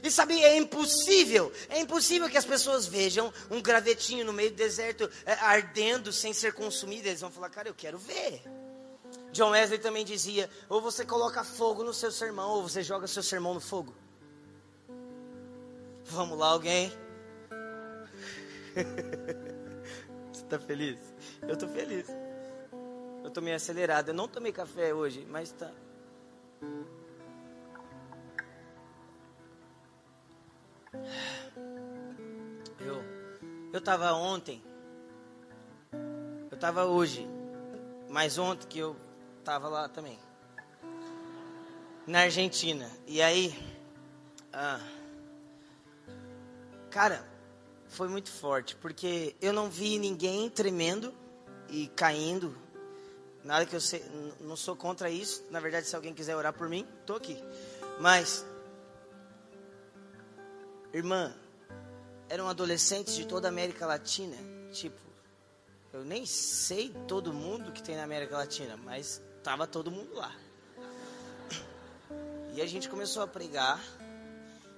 E 0.02 0.10
sabe, 0.10 0.42
é 0.42 0.56
impossível, 0.56 1.52
é 1.68 1.78
impossível 1.78 2.30
que 2.30 2.38
as 2.38 2.46
pessoas 2.46 2.86
vejam 2.86 3.30
um 3.50 3.60
gravetinho 3.60 4.24
no 4.24 4.32
meio 4.32 4.50
do 4.50 4.56
deserto 4.56 5.08
é, 5.26 5.34
ardendo 5.34 6.10
sem 6.10 6.32
ser 6.32 6.54
consumido. 6.54 7.06
Eles 7.06 7.20
vão 7.20 7.30
falar, 7.30 7.50
cara, 7.50 7.68
eu 7.68 7.74
quero 7.74 7.98
ver. 7.98 8.42
John 9.30 9.50
Wesley 9.50 9.78
também 9.78 10.06
dizia: 10.06 10.48
ou 10.70 10.80
você 10.80 11.04
coloca 11.04 11.44
fogo 11.44 11.84
no 11.84 11.92
seu 11.92 12.10
sermão, 12.10 12.48
ou 12.48 12.62
você 12.62 12.82
joga 12.82 13.06
seu 13.06 13.22
sermão 13.22 13.52
no 13.52 13.60
fogo. 13.60 13.94
Vamos 16.06 16.38
lá, 16.38 16.46
alguém? 16.48 16.90
está 20.54 20.58
feliz? 20.58 20.98
Eu 21.40 21.56
tô 21.56 21.66
feliz. 21.66 22.06
Eu 23.24 23.30
tô 23.30 23.40
meio 23.40 23.56
acelerado. 23.56 24.08
Eu 24.08 24.14
não 24.14 24.28
tomei 24.28 24.52
café 24.52 24.92
hoje, 24.92 25.26
mas 25.30 25.50
tá. 25.52 25.70
Eu 32.78 33.02
eu 33.72 33.80
tava 33.80 34.12
ontem. 34.12 34.62
Eu 36.50 36.58
tava 36.58 36.84
hoje. 36.84 37.26
Mas 38.10 38.36
ontem 38.36 38.66
que 38.66 38.78
eu 38.78 38.94
tava 39.42 39.68
lá 39.68 39.88
também. 39.88 40.18
Na 42.06 42.20
Argentina. 42.20 42.90
E 43.06 43.22
aí 43.22 43.54
ah, 44.52 44.80
cara, 46.90 47.31
foi 47.92 48.08
muito 48.08 48.30
forte, 48.30 48.74
porque 48.76 49.36
eu 49.40 49.52
não 49.52 49.70
vi 49.70 49.98
ninguém 49.98 50.50
tremendo 50.50 51.14
e 51.68 51.86
caindo 51.88 52.56
Nada 53.44 53.66
que 53.66 53.74
eu 53.74 53.80
sei, 53.80 54.04
não 54.40 54.56
sou 54.56 54.76
contra 54.76 55.10
isso. 55.10 55.44
Na 55.50 55.58
verdade, 55.58 55.86
se 55.86 55.96
alguém 55.96 56.14
quiser 56.14 56.36
orar 56.36 56.52
por 56.52 56.68
mim, 56.68 56.86
tô 57.04 57.16
aqui. 57.16 57.42
Mas, 57.98 58.44
irmã, 60.92 61.34
eram 62.28 62.48
adolescentes 62.48 63.14
de 63.14 63.26
toda 63.26 63.48
a 63.48 63.50
América 63.50 63.84
Latina. 63.84 64.36
Tipo, 64.70 65.00
eu 65.92 66.04
nem 66.04 66.24
sei 66.24 66.94
todo 67.08 67.32
mundo 67.32 67.72
que 67.72 67.82
tem 67.82 67.96
na 67.96 68.04
América 68.04 68.36
Latina, 68.36 68.76
mas 68.76 69.20
tava 69.42 69.66
todo 69.66 69.90
mundo 69.90 70.14
lá. 70.14 70.32
E 72.54 72.62
a 72.62 72.66
gente 72.66 72.88
começou 72.88 73.24
a 73.24 73.26
pregar. 73.26 73.82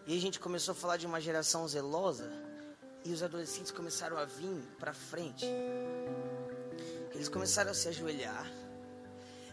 E 0.06 0.16
a 0.16 0.20
gente 0.20 0.40
começou 0.40 0.72
a 0.72 0.74
falar 0.74 0.96
de 0.96 1.06
uma 1.06 1.20
geração 1.20 1.68
zelosa. 1.68 2.43
E 3.04 3.12
os 3.12 3.22
adolescentes 3.22 3.70
começaram 3.70 4.16
a 4.16 4.24
vir 4.24 4.62
para 4.78 4.94
frente. 4.94 5.46
Eles 7.12 7.28
começaram 7.28 7.70
a 7.70 7.74
se 7.74 7.88
ajoelhar. 7.88 8.50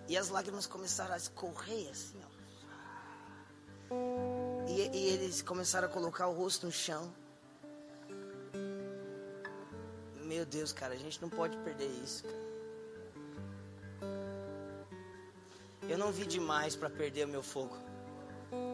E 0.08 0.18
as 0.18 0.30
lágrimas 0.30 0.66
começaram 0.66 1.14
a 1.14 1.18
escorrer 1.18 1.90
assim, 1.90 2.20
ó. 2.26 2.32
E, 4.68 4.98
e 4.98 5.08
eles 5.10 5.42
começaram 5.42 5.88
a 5.88 5.92
colocar 5.92 6.28
o 6.28 6.34
rosto 6.34 6.66
no 6.66 6.72
chão. 6.72 7.14
Meu 10.24 10.46
Deus, 10.46 10.72
cara, 10.72 10.94
a 10.94 10.98
gente 10.98 11.22
não 11.22 11.30
pode 11.30 11.58
perder 11.58 11.90
isso, 12.04 12.24
cara. 12.24 12.52
Eu 15.90 15.98
não 15.98 16.12
vi 16.12 16.26
demais 16.26 16.74
para 16.76 16.90
perder 16.90 17.26
o 17.26 17.28
meu 17.28 17.44
fogo. 17.44 17.78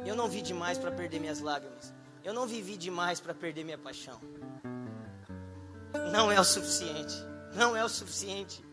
Eu 0.05 0.15
não 0.15 0.27
vi 0.29 0.41
demais 0.41 0.77
para 0.77 0.91
perder 0.91 1.19
minhas 1.19 1.39
lágrimas. 1.39 1.91
Eu 2.23 2.33
não 2.33 2.45
vivi 2.45 2.77
demais 2.77 3.19
para 3.19 3.33
perder 3.33 3.63
minha 3.63 3.77
paixão. 3.77 4.19
Não 6.11 6.31
é 6.31 6.39
o 6.39 6.43
suficiente. 6.43 7.15
Não 7.53 7.75
é 7.75 7.83
o 7.83 7.89
suficiente. 7.89 8.63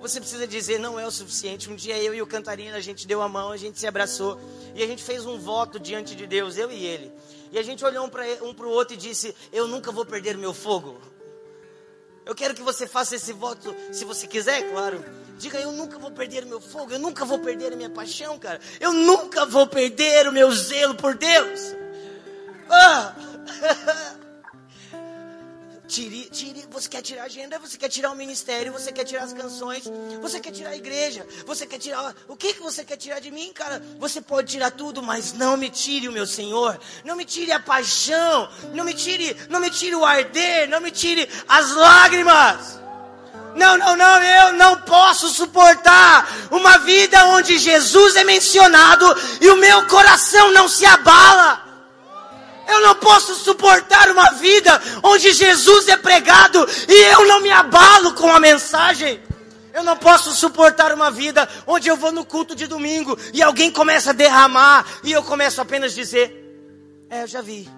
Você 0.00 0.18
precisa 0.18 0.48
dizer 0.48 0.80
não 0.80 0.98
é 0.98 1.06
o 1.06 1.10
suficiente. 1.12 1.70
Um 1.70 1.76
dia 1.76 1.96
eu 1.96 2.12
e 2.12 2.20
o 2.20 2.26
Cantarina, 2.26 2.76
a 2.76 2.80
gente 2.80 3.06
deu 3.06 3.22
a 3.22 3.28
mão, 3.28 3.52
a 3.52 3.56
gente 3.56 3.78
se 3.78 3.86
abraçou 3.86 4.40
e 4.74 4.82
a 4.82 4.86
gente 4.86 5.02
fez 5.02 5.24
um 5.24 5.38
voto 5.38 5.78
diante 5.78 6.16
de 6.16 6.26
Deus, 6.26 6.56
eu 6.56 6.72
e 6.72 6.84
ele. 6.84 7.12
E 7.52 7.58
a 7.58 7.62
gente 7.62 7.84
olhou 7.84 8.04
um 8.04 8.08
para 8.08 8.24
um 8.42 8.50
o 8.50 8.68
outro 8.68 8.94
e 8.94 8.96
disse: 8.96 9.32
Eu 9.52 9.68
nunca 9.68 9.92
vou 9.92 10.04
perder 10.04 10.36
meu 10.36 10.52
fogo. 10.52 11.00
Eu 12.26 12.34
quero 12.34 12.52
que 12.52 12.62
você 12.62 12.86
faça 12.86 13.14
esse 13.14 13.32
voto, 13.32 13.74
se 13.92 14.04
você 14.04 14.26
quiser, 14.26 14.70
claro. 14.70 15.04
Diga, 15.38 15.60
eu 15.60 15.70
nunca 15.70 15.98
vou 15.98 16.10
perder 16.10 16.46
meu 16.46 16.60
fogo, 16.60 16.92
eu 16.92 16.98
nunca 16.98 17.24
vou 17.24 17.38
perder 17.38 17.72
a 17.72 17.76
minha 17.76 17.90
paixão, 17.90 18.38
cara. 18.38 18.60
Eu 18.80 18.92
nunca 18.92 19.46
vou 19.46 19.68
perder 19.68 20.28
o 20.28 20.32
meu 20.32 20.50
zelo 20.52 20.96
por 20.96 21.14
Deus. 21.14 21.76
Ah! 22.68 23.14
Tire, 25.92 26.26
tire, 26.32 26.66
você 26.70 26.88
quer 26.88 27.02
tirar 27.02 27.24
a 27.24 27.26
agenda, 27.26 27.58
você 27.58 27.76
quer 27.76 27.90
tirar 27.90 28.10
o 28.12 28.14
ministério, 28.14 28.72
você 28.72 28.90
quer 28.90 29.04
tirar 29.04 29.24
as 29.24 29.34
canções, 29.34 29.84
você 30.22 30.40
quer 30.40 30.50
tirar 30.50 30.70
a 30.70 30.76
igreja, 30.76 31.26
você 31.46 31.66
quer 31.66 31.78
tirar. 31.78 32.14
O 32.26 32.34
que, 32.34 32.54
que 32.54 32.62
você 32.62 32.82
quer 32.82 32.96
tirar 32.96 33.20
de 33.20 33.30
mim, 33.30 33.52
cara? 33.52 33.82
Você 33.98 34.18
pode 34.22 34.50
tirar 34.50 34.70
tudo, 34.70 35.02
mas 35.02 35.34
não 35.34 35.54
me 35.54 35.68
tire 35.68 36.08
o 36.08 36.12
meu 36.12 36.26
Senhor, 36.26 36.80
não 37.04 37.14
me 37.14 37.26
tire 37.26 37.52
a 37.52 37.60
paixão, 37.60 38.48
não 38.72 38.84
me 38.84 38.94
tire, 38.94 39.36
não 39.50 39.60
me 39.60 39.68
tire 39.68 39.94
o 39.94 40.02
arder, 40.02 40.66
não 40.66 40.80
me 40.80 40.90
tire 40.90 41.28
as 41.46 41.76
lágrimas. 41.76 42.80
Não, 43.54 43.76
não, 43.76 43.94
não, 43.94 44.22
eu 44.22 44.54
não 44.54 44.80
posso 44.80 45.28
suportar 45.28 46.26
uma 46.50 46.78
vida 46.78 47.22
onde 47.26 47.58
Jesus 47.58 48.16
é 48.16 48.24
mencionado 48.24 49.04
e 49.42 49.50
o 49.50 49.58
meu 49.58 49.86
coração 49.88 50.52
não 50.52 50.66
se 50.68 50.86
abala. 50.86 51.71
Eu 52.72 52.80
não 52.80 52.94
posso 52.94 53.34
suportar 53.34 54.08
uma 54.08 54.30
vida 54.32 54.80
onde 55.02 55.30
Jesus 55.32 55.88
é 55.88 55.96
pregado 55.96 56.66
e 56.88 57.12
eu 57.12 57.26
não 57.26 57.40
me 57.40 57.50
abalo 57.50 58.14
com 58.14 58.32
a 58.32 58.40
mensagem. 58.40 59.20
Eu 59.74 59.82
não 59.82 59.96
posso 59.96 60.32
suportar 60.32 60.92
uma 60.92 61.10
vida 61.10 61.46
onde 61.66 61.88
eu 61.88 61.96
vou 61.98 62.10
no 62.10 62.24
culto 62.24 62.54
de 62.54 62.66
domingo 62.66 63.18
e 63.34 63.42
alguém 63.42 63.70
começa 63.70 64.10
a 64.10 64.14
derramar 64.14 64.86
e 65.04 65.12
eu 65.12 65.22
começo 65.22 65.60
apenas 65.60 65.92
a 65.92 65.94
dizer: 65.94 66.34
É, 67.10 67.24
eu 67.24 67.26
já 67.26 67.42
vi. 67.42 67.70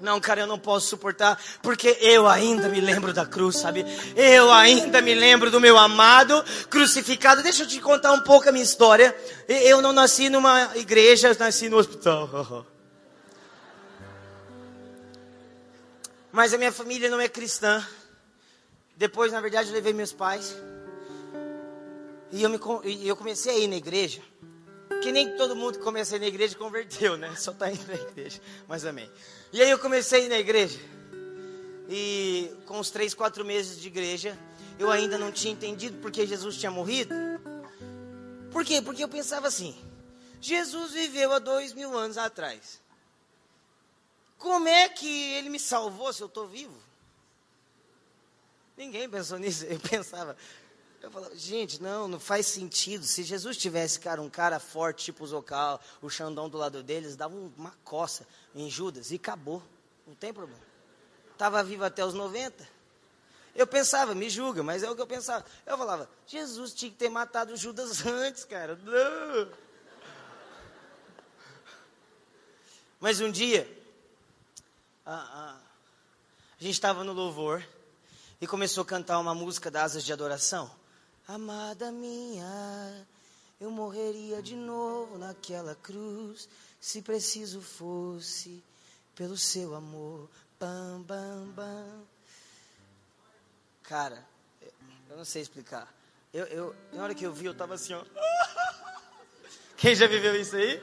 Não, 0.00 0.20
cara, 0.20 0.40
eu 0.40 0.46
não 0.46 0.58
posso 0.58 0.86
suportar, 0.86 1.38
porque 1.60 1.98
eu 2.00 2.26
ainda 2.26 2.68
me 2.68 2.80
lembro 2.80 3.12
da 3.12 3.26
cruz, 3.26 3.56
sabe? 3.56 3.84
Eu 4.16 4.50
ainda 4.52 5.02
me 5.02 5.12
lembro 5.12 5.50
do 5.50 5.60
meu 5.60 5.76
amado 5.76 6.42
crucificado. 6.70 7.42
Deixa 7.42 7.64
eu 7.64 7.66
te 7.66 7.80
contar 7.80 8.12
um 8.12 8.20
pouco 8.20 8.48
a 8.48 8.52
minha 8.52 8.64
história. 8.64 9.14
Eu 9.48 9.82
não 9.82 9.92
nasci 9.92 10.30
numa 10.30 10.70
igreja, 10.76 11.28
eu 11.28 11.36
nasci 11.38 11.68
no 11.68 11.76
hospital. 11.76 12.66
Mas 16.30 16.52
a 16.52 16.58
minha 16.58 16.72
família 16.72 17.08
não 17.10 17.20
é 17.20 17.28
cristã. 17.28 17.86
Depois, 18.96 19.32
na 19.32 19.40
verdade, 19.40 19.68
eu 19.68 19.74
levei 19.74 19.92
meus 19.92 20.12
pais. 20.12 20.54
E 22.30 22.42
eu, 22.42 22.50
me, 22.50 22.58
eu 23.06 23.16
comecei 23.16 23.54
a 23.54 23.58
ir 23.58 23.68
na 23.68 23.76
igreja. 23.76 24.22
Que 25.02 25.12
nem 25.12 25.36
todo 25.36 25.54
mundo 25.54 25.78
que 25.78 25.84
começa 25.84 26.14
a 26.14 26.16
ir 26.16 26.20
na 26.20 26.26
igreja 26.26 26.56
converteu, 26.56 27.16
né? 27.16 27.34
Só 27.36 27.52
está 27.52 27.70
indo 27.70 27.86
na 27.86 27.94
igreja. 27.94 28.40
Mas 28.66 28.84
amém. 28.84 29.10
E 29.52 29.62
aí 29.62 29.70
eu 29.70 29.78
comecei 29.78 30.22
a 30.22 30.24
ir 30.24 30.28
na 30.28 30.38
igreja. 30.38 30.78
E 31.88 32.50
com 32.66 32.78
os 32.78 32.90
três, 32.90 33.14
quatro 33.14 33.44
meses 33.44 33.80
de 33.80 33.86
igreja, 33.86 34.38
eu 34.78 34.90
ainda 34.90 35.16
não 35.16 35.32
tinha 35.32 35.52
entendido 35.52 35.98
porque 36.02 36.26
Jesus 36.26 36.56
tinha 36.56 36.70
morrido. 36.70 37.14
Por 38.50 38.64
quê? 38.64 38.82
Porque 38.82 39.02
eu 39.02 39.08
pensava 39.08 39.48
assim: 39.48 39.74
Jesus 40.40 40.92
viveu 40.92 41.32
há 41.32 41.38
dois 41.38 41.72
mil 41.72 41.96
anos 41.96 42.18
atrás. 42.18 42.80
Como 44.38 44.68
é 44.68 44.88
que 44.88 45.32
ele 45.34 45.50
me 45.50 45.58
salvou 45.58 46.12
se 46.12 46.22
eu 46.22 46.28
estou 46.28 46.46
vivo? 46.46 46.76
Ninguém 48.76 49.10
pensou 49.10 49.36
nisso. 49.40 49.64
Eu 49.64 49.80
pensava, 49.80 50.36
eu 51.02 51.10
falava, 51.10 51.36
gente, 51.36 51.82
não, 51.82 52.08
não 52.08 52.20
faz 52.20 52.46
sentido. 52.46 53.04
Se 53.04 53.24
Jesus 53.24 53.56
tivesse, 53.56 53.98
cara, 53.98 54.22
um 54.22 54.30
cara 54.30 54.60
forte, 54.60 55.06
tipo 55.06 55.24
o 55.24 55.26
Zocal, 55.26 55.80
o 56.00 56.08
Xandão 56.08 56.48
do 56.48 56.56
lado 56.56 56.82
deles, 56.82 57.16
dava 57.16 57.34
uma 57.36 57.74
coça 57.84 58.26
em 58.54 58.70
Judas 58.70 59.10
e 59.10 59.16
acabou. 59.16 59.62
Não 60.06 60.14
tem 60.14 60.32
problema. 60.32 60.62
Estava 61.32 61.62
vivo 61.62 61.84
até 61.84 62.04
os 62.04 62.14
90. 62.14 62.78
Eu 63.54 63.66
pensava, 63.66 64.14
me 64.14 64.30
julga, 64.30 64.62
mas 64.62 64.84
é 64.84 64.90
o 64.90 64.94
que 64.94 65.02
eu 65.02 65.06
pensava. 65.06 65.44
Eu 65.66 65.76
falava, 65.76 66.08
Jesus 66.26 66.72
tinha 66.72 66.90
que 66.90 66.96
ter 66.96 67.08
matado 67.08 67.56
Judas 67.56 68.04
antes, 68.06 68.44
cara. 68.44 68.76
Não. 68.76 69.50
Mas 73.00 73.20
um 73.20 73.30
dia, 73.30 73.77
a 75.08 75.58
gente 76.58 76.74
estava 76.74 77.02
no 77.02 77.14
louvor 77.14 77.66
e 78.40 78.46
começou 78.46 78.82
a 78.82 78.86
cantar 78.86 79.18
uma 79.18 79.34
música 79.34 79.70
das 79.70 79.84
asas 79.84 80.04
de 80.04 80.12
adoração. 80.12 80.70
Amada 81.26 81.90
minha, 81.90 83.06
eu 83.58 83.70
morreria 83.70 84.42
de 84.42 84.54
novo 84.54 85.16
naquela 85.16 85.74
cruz, 85.74 86.48
se 86.78 87.00
preciso 87.00 87.62
fosse, 87.62 88.62
pelo 89.14 89.36
seu 89.36 89.74
amor. 89.74 90.28
Bam, 90.60 91.00
bam, 91.02 91.46
bam. 91.54 92.02
Cara, 93.82 94.26
eu 95.08 95.16
não 95.16 95.24
sei 95.24 95.40
explicar. 95.40 95.92
Eu, 96.34 96.44
eu, 96.46 96.76
na 96.92 97.02
hora 97.02 97.14
que 97.14 97.24
eu 97.24 97.32
vi, 97.32 97.46
eu 97.46 97.54
tava 97.54 97.74
assim, 97.74 97.94
ó. 97.94 98.04
Quem 99.78 99.94
já 99.94 100.06
viveu 100.06 100.38
isso 100.38 100.56
aí? 100.56 100.82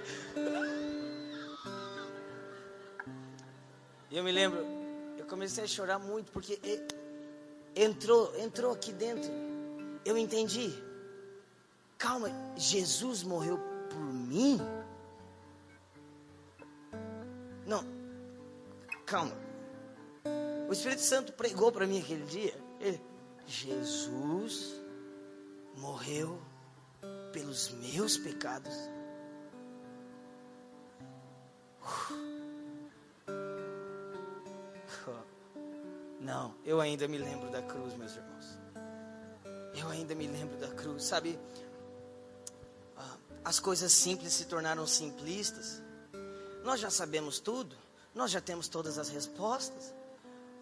E 4.09 4.17
eu 4.17 4.23
me 4.23 4.31
lembro, 4.31 4.59
eu 5.17 5.25
comecei 5.25 5.63
a 5.63 5.67
chorar 5.67 5.99
muito 5.99 6.31
porque 6.31 6.59
entrou, 7.75 8.33
entrou 8.39 8.71
aqui 8.71 8.91
dentro. 8.91 9.29
Eu 10.03 10.17
entendi. 10.17 10.71
Calma, 11.97 12.29
Jesus 12.55 13.23
morreu 13.23 13.59
por 13.89 13.99
mim? 13.99 14.59
Não. 17.65 17.83
Calma. 19.05 19.35
O 20.67 20.73
Espírito 20.73 21.01
Santo 21.01 21.33
pregou 21.33 21.71
para 21.71 21.87
mim 21.87 21.99
aquele 21.99 22.25
dia. 22.25 22.55
Ele, 22.79 23.01
Jesus 23.47 24.79
morreu 25.77 26.39
pelos 27.31 27.69
meus 27.71 28.17
pecados. 28.17 28.73
Uh. 31.81 32.24
Não, 36.25 36.55
eu 36.65 36.81
ainda 36.81 37.07
me 37.07 37.19
lembro 37.19 37.51
da 37.51 37.61
cruz, 37.61 37.93
meus 37.93 38.15
irmãos. 38.15 38.57
Eu 39.75 39.89
ainda 39.89 40.15
me 40.15 40.25
lembro 40.25 40.57
da 40.57 40.69
cruz, 40.69 41.03
sabe? 41.03 41.37
Ah, 42.97 43.17
as 43.43 43.59
coisas 43.59 43.91
simples 43.91 44.33
se 44.33 44.45
tornaram 44.45 44.87
simplistas. 44.87 45.83
Nós 46.63 46.79
já 46.79 46.89
sabemos 46.89 47.39
tudo, 47.39 47.77
nós 48.15 48.31
já 48.31 48.41
temos 48.41 48.67
todas 48.67 48.97
as 48.97 49.07
respostas. 49.07 49.93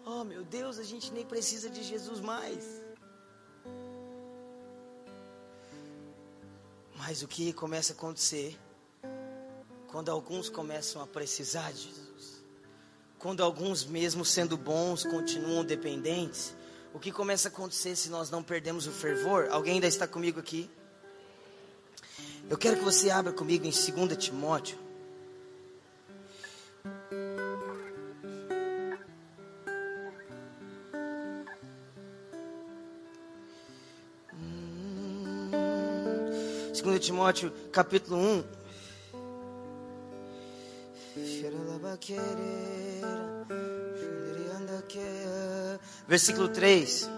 Oh, 0.04 0.22
meu 0.22 0.44
Deus, 0.44 0.78
a 0.78 0.84
gente 0.84 1.10
nem 1.14 1.24
precisa 1.24 1.70
de 1.70 1.82
Jesus 1.82 2.20
mais. 2.20 2.62
Mas 6.94 7.22
o 7.22 7.26
que 7.26 7.54
começa 7.54 7.94
a 7.94 7.96
acontecer 7.96 8.60
quando 9.90 10.10
alguns 10.10 10.50
começam 10.50 11.00
a 11.00 11.06
precisar 11.06 11.72
de 11.72 11.84
Jesus? 11.84 12.03
Quando 13.24 13.42
alguns, 13.42 13.86
mesmo 13.86 14.22
sendo 14.22 14.54
bons, 14.54 15.02
continuam 15.02 15.64
dependentes, 15.64 16.54
o 16.92 16.98
que 16.98 17.10
começa 17.10 17.48
a 17.48 17.50
acontecer 17.50 17.96
se 17.96 18.10
nós 18.10 18.28
não 18.28 18.42
perdemos 18.42 18.86
o 18.86 18.90
fervor? 18.90 19.48
Alguém 19.50 19.76
ainda 19.76 19.86
está 19.86 20.06
comigo 20.06 20.38
aqui? 20.38 20.70
Eu 22.50 22.58
quero 22.58 22.76
que 22.76 22.84
você 22.84 23.08
abra 23.08 23.32
comigo 23.32 23.64
em 23.64 23.70
2 23.70 24.18
Timóteo. 24.18 24.76
Hum, 34.34 35.50
2 36.78 37.00
Timóteo, 37.00 37.50
capítulo 37.72 38.18
1. 38.18 38.63
Versículo 46.08 46.48
3. 46.48 47.08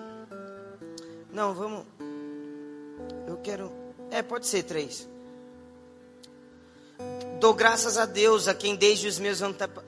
Não, 1.33 1.55
vamos. 1.55 1.87
Eu 3.27 3.39
quero. 3.39 3.73
É, 4.11 4.23
pode 4.23 4.47
ser 4.47 4.65
3. 4.65 5.09
Dou 7.41 7.55
graças 7.55 7.97
a 7.97 8.05
Deus, 8.05 8.49
a 8.49 8.55
quem 8.55 8.77
desde 8.77 9.09
os 9.09 9.19
meus 9.19 9.41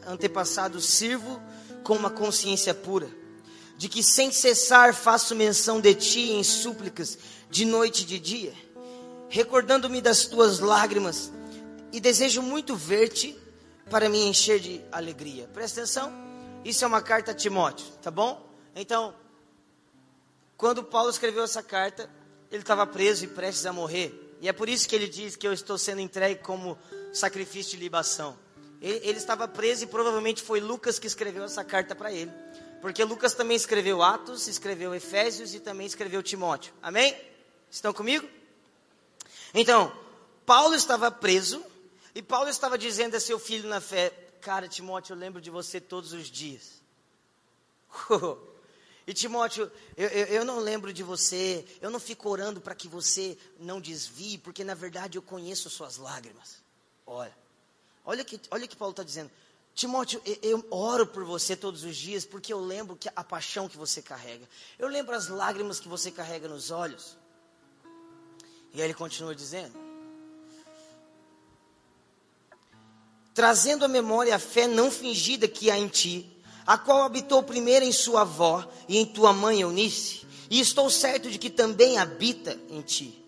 antepassados 0.06 0.86
sirvo 0.86 1.40
com 1.84 1.94
uma 1.94 2.10
consciência 2.10 2.74
pura, 2.74 3.08
de 3.76 3.88
que 3.88 4.02
sem 4.02 4.32
cessar 4.32 4.94
faço 4.94 5.34
menção 5.34 5.80
de 5.80 5.94
ti 5.94 6.32
em 6.32 6.42
súplicas, 6.42 7.18
de 7.50 7.64
noite 7.64 8.02
e 8.02 8.06
de 8.06 8.18
dia, 8.18 8.54
recordando-me 9.28 10.00
das 10.00 10.26
tuas 10.26 10.60
lágrimas, 10.60 11.30
e 11.92 12.00
desejo 12.00 12.42
muito 12.42 12.76
ver-te 12.76 13.36
para 13.90 14.08
me 14.08 14.24
encher 14.26 14.60
de 14.60 14.80
alegria. 14.92 15.48
Presta 15.48 15.80
atenção, 15.80 16.12
isso 16.64 16.84
é 16.84 16.86
uma 16.86 17.00
carta 17.00 17.30
a 17.32 17.34
Timóteo, 17.34 17.86
tá 18.02 18.10
bom? 18.10 18.46
Então, 18.74 19.14
quando 20.56 20.82
Paulo 20.82 21.10
escreveu 21.10 21.44
essa 21.44 21.62
carta, 21.62 22.10
ele 22.50 22.62
estava 22.62 22.86
preso 22.86 23.24
e 23.24 23.28
prestes 23.28 23.66
a 23.66 23.72
morrer. 23.72 24.36
E 24.40 24.48
é 24.48 24.52
por 24.52 24.68
isso 24.68 24.88
que 24.88 24.94
ele 24.94 25.08
diz 25.08 25.36
que 25.36 25.46
eu 25.46 25.52
estou 25.52 25.78
sendo 25.78 26.00
entregue 26.00 26.40
como 26.42 26.78
sacrifício 27.12 27.72
de 27.72 27.82
libação. 27.82 28.38
Ele, 28.80 29.00
ele 29.02 29.18
estava 29.18 29.48
preso 29.48 29.84
e 29.84 29.86
provavelmente 29.86 30.42
foi 30.42 30.60
Lucas 30.60 30.98
que 30.98 31.06
escreveu 31.06 31.44
essa 31.44 31.64
carta 31.64 31.94
para 31.94 32.12
ele. 32.12 32.30
Porque 32.80 33.02
Lucas 33.02 33.34
também 33.34 33.56
escreveu 33.56 34.02
Atos, 34.02 34.46
escreveu 34.46 34.94
Efésios 34.94 35.54
e 35.54 35.60
também 35.60 35.86
escreveu 35.86 36.22
Timóteo. 36.22 36.72
Amém? 36.80 37.16
Estão 37.70 37.92
comigo? 37.92 38.28
Então, 39.52 39.92
Paulo 40.46 40.74
estava 40.74 41.10
preso 41.10 41.64
e 42.14 42.22
Paulo 42.22 42.48
estava 42.48 42.76
dizendo 42.78 43.16
a 43.16 43.20
seu 43.20 43.38
filho 43.38 43.68
na 43.68 43.80
fé: 43.80 44.10
Cara, 44.40 44.68
Timóteo, 44.68 45.14
eu 45.14 45.18
lembro 45.18 45.40
de 45.40 45.50
você 45.50 45.80
todos 45.80 46.12
os 46.12 46.30
dias. 46.30 46.80
E 49.08 49.14
Timóteo, 49.14 49.72
eu, 49.96 50.06
eu, 50.08 50.26
eu, 50.26 50.44
não 50.44 50.58
lembro 50.58 50.92
de 50.92 51.02
você, 51.02 51.64
eu 51.80 51.88
não 51.88 51.98
fico 51.98 52.28
orando 52.28 52.60
para 52.60 52.74
que 52.74 52.86
você 52.86 53.38
não 53.58 53.80
desvie, 53.80 54.36
porque 54.36 54.62
na 54.62 54.74
verdade 54.74 55.16
eu 55.16 55.22
conheço 55.22 55.70
suas 55.70 55.96
lágrimas. 55.96 56.62
Olha, 57.06 57.34
olha 58.04 58.22
que, 58.22 58.38
olha 58.50 58.68
que 58.68 58.76
Paulo 58.76 58.90
está 58.90 59.02
dizendo. 59.02 59.30
Timóteo, 59.74 60.20
eu, 60.42 60.62
oro 60.70 61.06
por 61.06 61.24
você 61.24 61.56
todos 61.56 61.84
os 61.84 61.96
dias, 61.96 62.26
porque 62.26 62.52
eu 62.52 62.60
lembro 62.60 62.96
que 62.96 63.08
a 63.16 63.24
paixão 63.24 63.66
que 63.66 63.78
você 63.78 64.02
carrega. 64.02 64.46
Eu 64.78 64.88
lembro 64.88 65.14
as 65.14 65.28
lágrimas 65.28 65.80
que 65.80 65.88
você 65.88 66.10
carrega 66.10 66.46
nos 66.46 66.70
olhos. 66.70 67.16
E 68.74 68.82
aí 68.82 68.88
ele 68.88 68.92
continua 68.92 69.34
dizendo: 69.34 69.72
trazendo 73.38 73.84
à 73.84 73.88
memória 73.88 74.34
a 74.34 74.38
fé 74.40 74.66
não 74.66 74.90
fingida 74.90 75.46
que 75.46 75.70
há 75.70 75.78
em 75.78 75.86
ti 75.86 76.28
a 76.66 76.76
qual 76.76 77.04
habitou 77.04 77.40
primeiro 77.40 77.84
em 77.84 77.92
sua 77.92 78.22
avó 78.22 78.68
e 78.88 78.98
em 78.98 79.06
tua 79.06 79.32
mãe 79.32 79.60
Eunice, 79.60 80.26
e 80.50 80.58
estou 80.58 80.90
certo 80.90 81.30
de 81.30 81.38
que 81.38 81.48
também 81.48 81.98
habita 81.98 82.58
em 82.68 82.82
ti. 82.82 83.24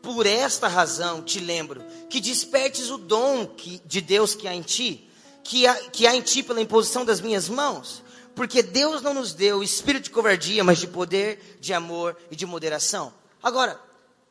Por 0.00 0.24
esta 0.24 0.66
razão 0.66 1.20
te 1.20 1.38
lembro 1.40 1.84
que 2.08 2.22
despertes 2.22 2.88
o 2.88 2.96
dom 2.96 3.46
que, 3.46 3.82
de 3.84 4.00
Deus 4.00 4.34
que 4.34 4.48
há 4.48 4.54
em 4.54 4.62
ti, 4.62 5.06
que 5.44 5.66
há, 5.66 5.74
que 5.90 6.06
há 6.06 6.16
em 6.16 6.22
ti 6.22 6.42
pela 6.42 6.62
imposição 6.62 7.04
das 7.04 7.20
minhas 7.20 7.46
mãos, 7.46 8.02
porque 8.34 8.62
Deus 8.62 9.02
não 9.02 9.12
nos 9.12 9.34
deu 9.34 9.62
espírito 9.62 10.04
de 10.04 10.10
covardia, 10.10 10.64
mas 10.64 10.78
de 10.78 10.86
poder, 10.86 11.58
de 11.60 11.74
amor 11.74 12.16
e 12.30 12.34
de 12.34 12.46
moderação. 12.46 13.12
Agora, 13.42 13.78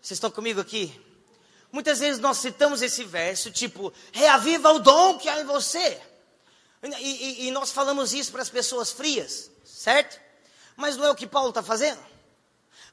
vocês 0.01 0.17
estão 0.17 0.31
comigo 0.31 0.59
aqui? 0.59 0.91
Muitas 1.71 1.99
vezes 1.99 2.19
nós 2.19 2.37
citamos 2.37 2.81
esse 2.81 3.03
verso, 3.03 3.51
tipo, 3.51 3.93
reaviva 4.11 4.71
o 4.71 4.79
dom 4.79 5.17
que 5.17 5.29
há 5.29 5.39
em 5.39 5.45
você. 5.45 6.01
E, 6.81 6.87
e, 6.87 7.47
e 7.47 7.51
nós 7.51 7.71
falamos 7.71 8.13
isso 8.13 8.31
para 8.31 8.41
as 8.41 8.49
pessoas 8.49 8.91
frias, 8.91 9.51
certo? 9.63 10.19
Mas 10.75 10.97
não 10.97 11.05
é 11.05 11.11
o 11.11 11.15
que 11.15 11.27
Paulo 11.27 11.49
está 11.49 11.61
fazendo? 11.61 11.99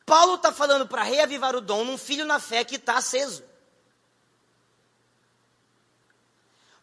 Paulo 0.05 0.35
está 0.35 0.53
falando 0.53 0.87
para 0.87 1.03
reavivar 1.03 1.57
o 1.57 1.61
dom 1.61 1.85
num 1.85 1.99
filho 1.99 2.25
na 2.25 2.39
fé 2.39 2.65
que 2.65 2.77
está 2.77 2.97
aceso. 2.97 3.43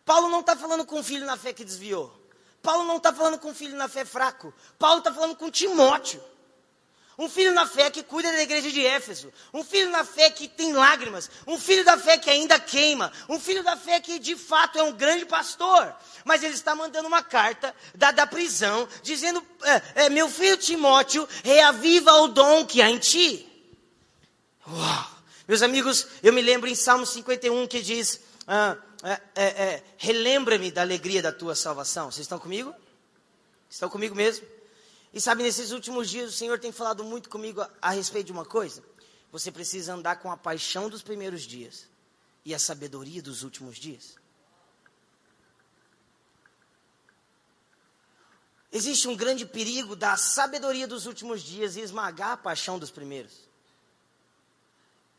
Paulo 0.05 0.29
não 0.29 0.41
está 0.41 0.55
falando 0.55 0.85
com 0.85 0.99
um 0.99 1.03
filho 1.03 1.25
na 1.25 1.37
fé 1.37 1.53
que 1.53 1.63
desviou. 1.63 2.13
Paulo 2.61 2.85
não 2.85 2.97
está 2.97 3.13
falando 3.13 3.39
com 3.39 3.49
um 3.49 3.53
filho 3.53 3.75
na 3.75 3.87
fé 3.87 4.03
fraco. 4.03 4.53
Paulo 4.79 4.99
está 4.99 5.13
falando 5.13 5.35
com 5.35 5.51
Timóteo. 5.51 6.23
Um 7.17 7.29
filho 7.29 7.53
na 7.53 7.67
fé 7.67 7.91
que 7.91 8.01
cuida 8.01 8.31
da 8.31 8.41
igreja 8.41 8.71
de 8.71 8.85
Éfeso. 8.85 9.31
Um 9.53 9.63
filho 9.63 9.89
na 9.89 10.03
fé 10.03 10.29
que 10.31 10.47
tem 10.47 10.73
lágrimas. 10.73 11.29
Um 11.45 11.59
filho 11.59 11.85
da 11.85 11.97
fé 11.97 12.17
que 12.17 12.29
ainda 12.29 12.59
queima. 12.59 13.11
Um 13.29 13.39
filho 13.39 13.63
da 13.63 13.77
fé 13.77 13.99
que 13.99 14.17
de 14.17 14.35
fato 14.35 14.79
é 14.79 14.83
um 14.83 14.91
grande 14.91 15.25
pastor. 15.25 15.95
Mas 16.25 16.41
ele 16.41 16.55
está 16.55 16.75
mandando 16.75 17.07
uma 17.07 17.21
carta 17.21 17.75
da, 17.93 18.11
da 18.11 18.25
prisão, 18.25 18.87
dizendo: 19.03 19.45
é, 19.63 20.05
é, 20.05 20.09
Meu 20.09 20.27
filho 20.27 20.57
Timóteo, 20.57 21.27
reaviva 21.43 22.13
o 22.13 22.29
dom 22.29 22.65
que 22.65 22.81
há 22.81 22.89
em 22.89 22.97
ti. 22.97 23.47
Uau. 24.67 25.13
Meus 25.47 25.61
amigos, 25.61 26.07
eu 26.23 26.33
me 26.33 26.41
lembro 26.41 26.67
em 26.69 26.75
Salmo 26.75 27.05
51 27.05 27.67
que 27.67 27.81
diz: 27.81 28.21
ah, 28.47 28.75
é, 29.03 29.21
é, 29.35 29.43
é, 29.45 29.83
Relembra-me 29.97 30.71
da 30.71 30.81
alegria 30.81 31.21
da 31.21 31.31
tua 31.31 31.53
salvação. 31.53 32.09
Vocês 32.09 32.25
estão 32.25 32.39
comigo? 32.39 32.73
Estão 33.69 33.89
comigo 33.89 34.15
mesmo? 34.15 34.47
E 35.13 35.21
sabe, 35.21 35.43
nesses 35.43 35.71
últimos 35.71 36.09
dias 36.09 36.33
o 36.33 36.35
Senhor 36.35 36.59
tem 36.59 36.71
falado 36.71 37.03
muito 37.03 37.29
comigo 37.29 37.61
a, 37.61 37.69
a 37.81 37.91
respeito 37.91 38.27
de 38.27 38.31
uma 38.31 38.45
coisa. 38.45 38.83
Você 39.31 39.51
precisa 39.51 39.93
andar 39.93 40.17
com 40.17 40.31
a 40.31 40.37
paixão 40.37 40.89
dos 40.89 41.03
primeiros 41.03 41.43
dias 41.43 41.87
e 42.43 42.53
a 42.53 42.59
sabedoria 42.59 43.21
dos 43.21 43.43
últimos 43.43 43.77
dias. 43.77 44.15
Existe 48.71 49.07
um 49.07 49.15
grande 49.15 49.45
perigo 49.45 49.95
da 49.95 50.17
sabedoria 50.17 50.87
dos 50.87 51.05
últimos 51.05 51.43
dias 51.43 51.75
e 51.75 51.81
esmagar 51.81 52.31
a 52.31 52.37
paixão 52.37 52.79
dos 52.79 52.89
primeiros. 52.89 53.47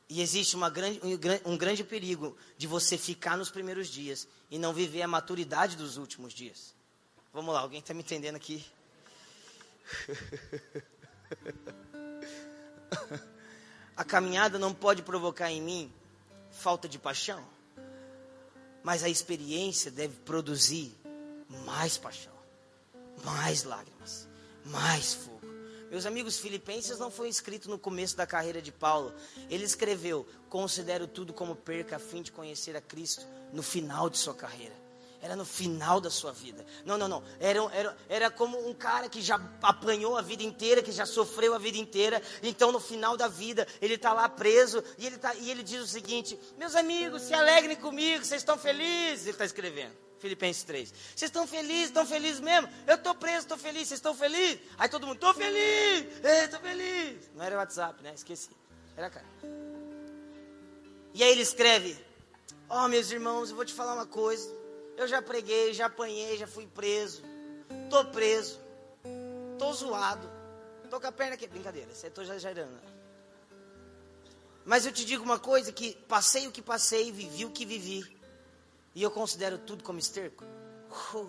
E 0.09 0.21
existe 0.21 0.57
grande, 0.73 1.01
um 1.45 1.57
grande 1.57 1.85
perigo 1.85 2.37
de 2.59 2.67
você 2.67 2.99
ficar 2.99 3.37
nos 3.37 3.51
primeiros 3.51 3.87
dias 3.87 4.27
e 4.51 4.59
não 4.59 4.73
viver 4.73 5.03
a 5.03 5.09
maturidade 5.09 5.77
dos 5.77 5.97
últimos 5.97 6.33
dias. 6.33 6.75
Vamos 7.33 7.55
lá, 7.55 7.61
alguém 7.61 7.79
está 7.79 7.95
me 7.95 8.01
entendendo 8.01 8.35
aqui? 8.35 8.65
A 13.97 14.05
caminhada 14.05 14.59
não 14.59 14.75
pode 14.75 15.03
provocar 15.03 15.53
em 15.53 15.63
mim 15.63 15.93
falta 16.51 16.89
de 16.89 16.99
paixão, 16.99 17.45
mas 18.83 19.05
a 19.05 19.09
experiência 19.09 19.91
deve 19.91 20.17
produzir 20.21 20.93
mais 21.65 21.97
paixão, 21.97 22.35
mais 23.25 23.63
lágrimas, 23.63 24.29
mais 24.65 25.15
fogo. 25.15 25.45
Meus 25.91 26.07
amigos, 26.07 26.39
Filipenses 26.39 26.99
não 26.99 27.11
foi 27.11 27.29
escrito 27.29 27.71
no 27.71 27.79
começo 27.79 28.17
da 28.17 28.27
carreira 28.27 28.61
de 28.61 28.73
Paulo. 28.73 29.15
Ele 29.49 29.65
escreveu: 29.65 30.27
Considero 30.49 31.07
tudo 31.07 31.33
como 31.33 31.55
perca 31.55 31.97
a 31.97 32.01
fim 32.01 32.21
de 32.21 32.33
conhecer 32.33 32.77
a 32.77 32.81
Cristo 32.81 33.25
no 33.53 33.63
final 33.63 34.11
de 34.11 34.19
sua 34.19 34.35
carreira 34.35 34.84
era 35.25 35.35
no 35.35 35.45
final 35.47 36.03
da 36.03 36.11
sua 36.11 36.33
vida. 36.33 36.67
Não, 36.85 36.99
não, 36.99 37.09
não. 37.09 37.25
Era, 37.41 37.59
era, 37.73 37.97
era 38.11 38.31
como 38.31 38.69
um 38.69 38.75
cara 38.75 39.09
que 39.09 39.23
já 39.23 39.41
apanhou 39.63 40.19
a 40.19 40.21
vida 40.21 40.43
inteira, 40.43 40.83
que 40.83 40.93
já 40.93 41.07
sofreu 41.07 41.55
a 41.55 41.59
vida 41.59 41.79
inteira. 41.79 42.21
Então, 42.43 42.71
no 42.71 42.79
final 42.79 43.17
da 43.17 43.27
vida, 43.27 43.67
ele 43.81 43.95
está 43.95 44.13
lá 44.13 44.29
preso 44.29 44.85
e 44.99 45.07
ele, 45.07 45.17
tá, 45.17 45.35
e 45.35 45.51
ele 45.51 45.63
diz 45.63 45.81
o 45.81 45.87
seguinte: 45.87 46.39
Meus 46.59 46.75
amigos, 46.77 47.23
se 47.23 47.33
alegrem 47.33 47.75
comigo, 47.75 48.23
vocês 48.23 48.43
estão 48.43 48.59
felizes? 48.59 49.23
Ele 49.23 49.31
está 49.31 49.47
escrevendo. 49.47 49.95
Filipenses 50.19 50.63
3. 50.65 50.91
Vocês 50.91 51.31
estão 51.31 51.47
felizes? 51.47 51.87
Estão 51.87 52.05
felizes 52.05 52.41
mesmo? 52.41 52.69
Eu 52.87 52.97
estou 52.97 53.15
preso, 53.15 53.39
estou 53.39 53.57
feliz. 53.57 53.89
Vocês 53.89 53.99
estão 53.99 54.15
felizes? 54.15 54.61
Aí 54.77 54.91
todo 54.91 55.07
mundo, 55.07 55.17
estou 55.17 55.33
feliz! 55.33 56.07
Estou 56.23 56.61
feliz! 56.61 57.31
Não 57.35 57.43
era 57.43 57.57
WhatsApp, 57.57 58.03
né? 58.03 58.13
Esqueci. 58.15 58.51
Era 58.95 59.09
cara. 59.09 59.27
E 61.15 61.23
aí 61.23 61.31
ele 61.33 61.43
escreve: 61.43 61.97
Ó, 62.69 62.85
oh, 62.85 62.89
meus 62.89 63.11
irmãos, 63.11 63.49
eu 63.49 63.57
vou 63.57 63.65
te 63.65 63.73
falar 63.73 63.95
uma 63.95 64.07
coisa. 64.07 64.64
Eu 64.97 65.09
já 65.09 65.21
preguei, 65.21 65.75
já 65.75 65.87
apanhei, 65.87 66.37
já 66.37 66.47
fui 66.47 66.67
preso. 66.67 67.23
Tô 67.91 68.05
preso. 68.07 68.61
Tô 69.59 69.73
zoado. 69.73 70.31
Tô 70.89 71.01
com 71.01 71.07
a 71.07 71.13
perna 71.13 71.35
aqui. 71.35 71.47
Brincadeira, 71.47 71.93
você 71.93 72.09
tô 72.09 72.23
exagerando. 72.23 72.79
Mas 74.65 74.87
eu 74.87 74.93
te 74.93 75.05
digo 75.05 75.25
uma 75.25 75.39
coisa: 75.39 75.73
que 75.73 75.95
passei 76.09 76.47
o 76.47 76.53
que 76.53 76.63
passei, 76.63 77.11
vivi 77.11 77.45
o 77.45 77.51
que 77.51 77.67
vivi. 77.67 78.17
E 78.95 79.03
eu 79.03 79.11
considero 79.11 79.59
tudo 79.59 79.83
como 79.83 79.99
esterco. 79.99 80.45
Uh. 81.15 81.29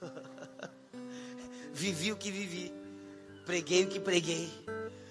vivi 1.72 2.12
o 2.12 2.16
que 2.16 2.30
vivi. 2.30 2.72
preguei 3.46 3.84
o 3.84 3.88
que 3.88 3.98
preguei. 3.98 4.52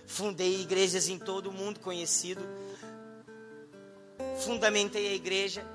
Fundei 0.06 0.62
igrejas 0.62 1.10
em 1.10 1.18
todo 1.18 1.48
o 1.48 1.54
mundo 1.54 1.80
conhecido. 1.80 2.42
Fundamentei 4.46 5.08
a 5.08 5.14
igreja. 5.14 5.66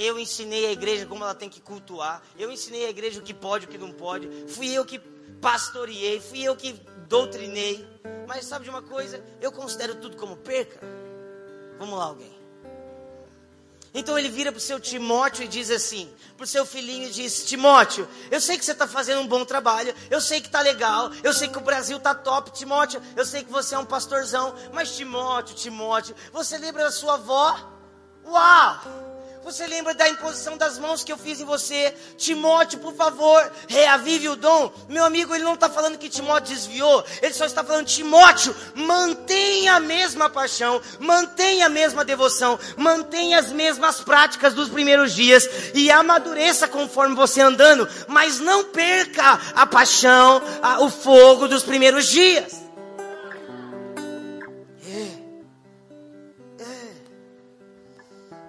Eu 0.00 0.16
ensinei 0.16 0.66
a 0.66 0.70
igreja 0.70 1.04
como 1.06 1.24
ela 1.24 1.34
tem 1.34 1.50
que 1.50 1.60
cultuar. 1.60 2.22
Eu 2.38 2.52
ensinei 2.52 2.86
a 2.86 2.90
igreja 2.90 3.18
o 3.18 3.22
que 3.22 3.34
pode 3.34 3.64
e 3.64 3.68
o 3.68 3.70
que 3.70 3.76
não 3.76 3.90
pode. 3.90 4.30
Fui 4.46 4.68
eu 4.68 4.84
que 4.84 5.00
pastoreei. 5.40 6.20
Fui 6.20 6.40
eu 6.40 6.54
que 6.54 6.72
doutrinei. 7.08 7.84
Mas 8.26 8.44
sabe 8.44 8.62
de 8.64 8.70
uma 8.70 8.80
coisa? 8.80 9.20
Eu 9.40 9.50
considero 9.50 9.96
tudo 9.96 10.16
como 10.16 10.36
perca. 10.36 10.78
Vamos 11.80 11.98
lá, 11.98 12.04
alguém. 12.04 12.38
Então 13.92 14.16
ele 14.16 14.28
vira 14.28 14.52
para 14.52 14.58
o 14.58 14.60
seu 14.60 14.78
Timóteo 14.78 15.42
e 15.42 15.48
diz 15.48 15.68
assim: 15.68 16.08
para 16.36 16.44
o 16.44 16.46
seu 16.46 16.64
filhinho, 16.64 17.10
diz: 17.10 17.44
Timóteo, 17.44 18.06
eu 18.30 18.40
sei 18.40 18.56
que 18.56 18.64
você 18.64 18.70
está 18.70 18.86
fazendo 18.86 19.22
um 19.22 19.26
bom 19.26 19.44
trabalho, 19.44 19.92
eu 20.10 20.20
sei 20.20 20.40
que 20.40 20.46
está 20.46 20.60
legal, 20.60 21.10
eu 21.24 21.32
sei 21.32 21.48
que 21.48 21.58
o 21.58 21.62
Brasil 21.62 21.96
está 21.96 22.14
top, 22.14 22.52
Timóteo, 22.52 23.02
eu 23.16 23.24
sei 23.24 23.42
que 23.42 23.50
você 23.50 23.74
é 23.74 23.78
um 23.78 23.86
pastorzão, 23.86 24.54
mas 24.72 24.96
Timóteo, 24.96 25.56
Timóteo, 25.56 26.14
você 26.32 26.58
lembra 26.58 26.84
da 26.84 26.92
sua 26.92 27.14
avó? 27.14 27.58
Uau! 28.24 29.07
Você 29.48 29.66
lembra 29.66 29.94
da 29.94 30.06
imposição 30.06 30.58
das 30.58 30.78
mãos 30.78 31.02
que 31.02 31.10
eu 31.10 31.16
fiz 31.16 31.40
em 31.40 31.44
você? 31.46 31.94
Timóteo, 32.18 32.80
por 32.80 32.92
favor, 32.92 33.50
reavive 33.66 34.28
o 34.28 34.36
dom. 34.36 34.70
Meu 34.90 35.06
amigo, 35.06 35.34
ele 35.34 35.42
não 35.42 35.54
está 35.54 35.70
falando 35.70 35.96
que 35.96 36.10
Timóteo 36.10 36.54
desviou. 36.54 37.02
Ele 37.22 37.32
só 37.32 37.46
está 37.46 37.64
falando, 37.64 37.86
Timóteo, 37.86 38.54
mantenha 38.74 39.76
a 39.76 39.80
mesma 39.80 40.28
paixão, 40.28 40.82
mantenha 41.00 41.64
a 41.64 41.70
mesma 41.70 42.04
devoção, 42.04 42.60
mantenha 42.76 43.38
as 43.38 43.50
mesmas 43.50 44.02
práticas 44.02 44.52
dos 44.52 44.68
primeiros 44.68 45.14
dias 45.14 45.48
e 45.72 45.90
amadureça 45.90 46.68
conforme 46.68 47.14
você 47.16 47.40
andando. 47.40 47.88
Mas 48.06 48.38
não 48.38 48.64
perca 48.64 49.40
a 49.54 49.64
paixão, 49.64 50.42
a, 50.60 50.82
o 50.82 50.90
fogo 50.90 51.48
dos 51.48 51.62
primeiros 51.62 52.06
dias. 52.06 52.67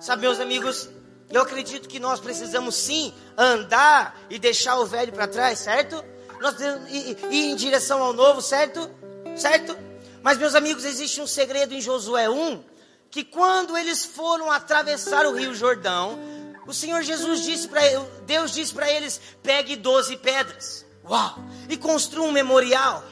Sabe, 0.10 0.24
meus 0.24 0.40
amigos, 0.40 0.90
eu 1.30 1.40
acredito 1.40 1.88
que 1.88 2.00
nós 2.00 2.20
precisamos 2.20 2.74
sim 2.74 3.14
andar 3.38 4.20
e 4.28 4.40
deixar 4.40 4.80
o 4.80 4.86
velho 4.88 5.14
para 5.14 5.28
trás, 5.28 5.60
certo? 5.60 6.04
Nós 6.42 6.56
precisamos 6.56 6.92
ir, 6.92 7.16
ir 7.30 7.52
em 7.52 7.56
direção 7.56 8.02
ao 8.02 8.12
novo, 8.12 8.42
certo? 8.42 8.90
Certo? 9.38 9.78
Mas, 10.24 10.40
meus 10.40 10.56
amigos, 10.56 10.84
existe 10.84 11.22
um 11.22 11.28
segredo 11.28 11.76
em 11.76 11.80
Josué 11.80 12.28
1, 12.28 12.64
que 13.12 13.24
quando 13.24 13.78
eles 13.78 14.04
foram 14.04 14.52
atravessar 14.52 15.28
o 15.28 15.36
rio 15.36 15.54
Jordão, 15.54 16.18
o 16.66 16.74
Senhor 16.74 17.04
Jesus 17.04 17.44
disse 17.44 17.68
para 17.68 17.82
Deus 18.26 18.52
disse 18.52 18.74
para 18.74 18.90
eles: 18.90 19.22
pegue 19.44 19.76
12 19.76 20.18
pedras. 20.18 20.88
Uau! 21.08 21.36
E 21.70 21.78
construa 21.78 22.26
um 22.26 22.32
memorial. 22.32 23.04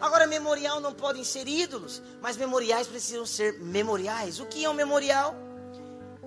Agora, 0.00 0.26
memorial 0.26 0.80
não 0.80 0.92
podem 0.92 1.22
ser 1.22 1.46
ídolos, 1.46 2.02
mas 2.20 2.36
memoriais 2.36 2.88
precisam 2.88 3.24
ser 3.24 3.60
memoriais. 3.60 4.40
O 4.40 4.46
que 4.46 4.64
é 4.64 4.68
um 4.68 4.74
memorial? 4.74 5.48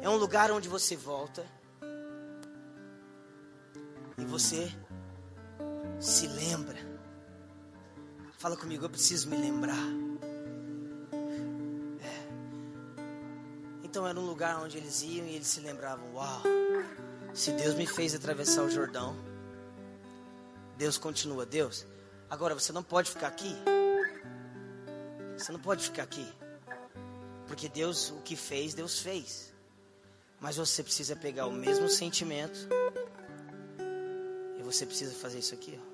É 0.04 0.10
um 0.10 0.18
lugar 0.18 0.52
onde 0.52 0.68
você 0.68 0.98
volta 0.98 1.46
e 4.18 4.26
você 4.26 4.70
se 5.98 6.28
lembra. 6.28 6.76
Fala 8.38 8.58
comigo, 8.58 8.84
eu 8.84 8.90
preciso 8.90 9.30
me 9.30 9.38
lembrar. 9.38 9.88
É. 12.02 13.86
Então 13.86 14.06
era 14.06 14.20
um 14.20 14.26
lugar 14.26 14.62
onde 14.62 14.78
eles 14.78 15.02
iam 15.04 15.26
e 15.26 15.36
eles 15.36 15.48
se 15.48 15.62
lembravam: 15.62 16.14
Uau, 16.16 16.42
se 17.34 17.54
Deus 17.54 17.74
me 17.76 17.88
fez 17.88 18.14
atravessar 18.14 18.64
o 18.64 18.70
Jordão, 18.70 19.16
Deus 20.78 20.98
continua. 20.98 21.46
Deus, 21.46 21.86
agora 22.30 22.54
você 22.54 22.74
não 22.74 22.84
pode 22.84 23.10
ficar 23.10 23.28
aqui. 23.28 23.56
Você 25.38 25.54
não 25.54 25.62
pode 25.62 25.86
ficar 25.86 26.04
aqui. 26.04 26.28
Porque 27.48 27.70
Deus, 27.70 28.12
o 28.12 28.18
que 28.18 28.36
fez, 28.36 28.74
Deus 28.74 29.00
fez. 29.00 29.53
Mas 30.44 30.58
você 30.58 30.84
precisa 30.84 31.16
pegar 31.16 31.48
o 31.48 31.54
mesmo 31.54 31.88
sentimento. 31.88 32.68
E 34.60 34.62
você 34.62 34.86
precisa 34.86 35.16
fazer 35.16 35.40
isso 35.40 35.54
aqui, 35.54 35.80
ó. 35.80 35.94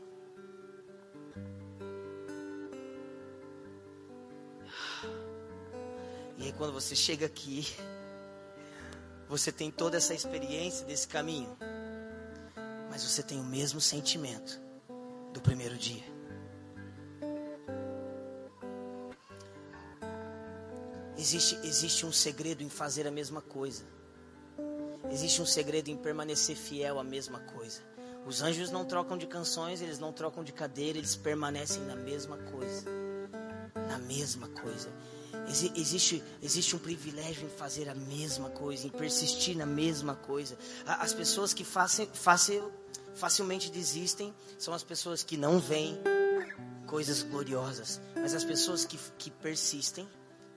E 6.40 6.46
aí 6.46 6.54
quando 6.54 6.74
você 6.74 6.96
chega 6.96 7.28
aqui, 7.28 7.68
você 9.28 9.52
tem 9.52 9.70
toda 9.70 9.98
essa 9.98 10.16
experiência 10.16 10.84
desse 10.84 11.08
caminho. 11.08 11.56
Mas 12.90 13.04
você 13.04 13.22
tem 13.22 13.40
o 13.40 13.46
mesmo 13.46 13.80
sentimento 13.80 14.60
do 15.32 15.40
primeiro 15.42 15.78
dia. 15.78 16.06
Existe, 21.16 21.56
existe 21.58 22.04
um 22.04 22.12
segredo 22.12 22.64
em 22.64 22.70
fazer 22.70 23.06
a 23.06 23.12
mesma 23.12 23.44
coisa. 23.44 23.99
Existe 25.12 25.42
um 25.42 25.46
segredo 25.46 25.90
em 25.90 25.98
permanecer 25.98 26.56
fiel 26.56 27.00
à 27.00 27.04
mesma 27.04 27.40
coisa. 27.40 27.82
Os 28.26 28.42
anjos 28.42 28.70
não 28.70 28.86
trocam 28.86 29.18
de 29.18 29.26
canções, 29.26 29.82
eles 29.82 29.98
não 29.98 30.14
trocam 30.14 30.44
de 30.44 30.54
cadeira, 30.54 30.98
eles 30.98 31.16
permanecem 31.16 31.82
na 31.84 31.96
mesma 31.96 32.38
coisa. 32.38 32.86
Na 33.88 33.98
mesma 33.98 34.48
coisa. 34.50 34.90
Ex 35.48 35.64
existe, 35.76 36.24
existe 36.44 36.76
um 36.76 36.80
privilégio 36.80 37.46
em 37.46 37.50
fazer 37.50 37.90
a 37.90 37.96
mesma 37.96 38.52
coisa, 38.52 38.86
em 38.86 38.90
persistir 38.92 39.58
na 39.58 39.66
mesma 39.66 40.16
coisa. 40.16 40.56
As 40.86 41.12
pessoas 41.12 41.54
que 41.54 41.64
facil, 41.64 42.08
facil, 42.14 42.72
facilmente 43.16 43.72
desistem 43.72 44.34
são 44.60 44.76
as 44.76 44.84
pessoas 44.84 45.24
que 45.24 45.38
não 45.38 45.60
veem 45.60 46.00
coisas 46.86 47.24
gloriosas. 47.24 48.00
Mas 48.16 48.36
as 48.36 48.44
pessoas 48.44 48.86
que, 48.86 49.00
que 49.18 49.32
persistem, 49.32 50.08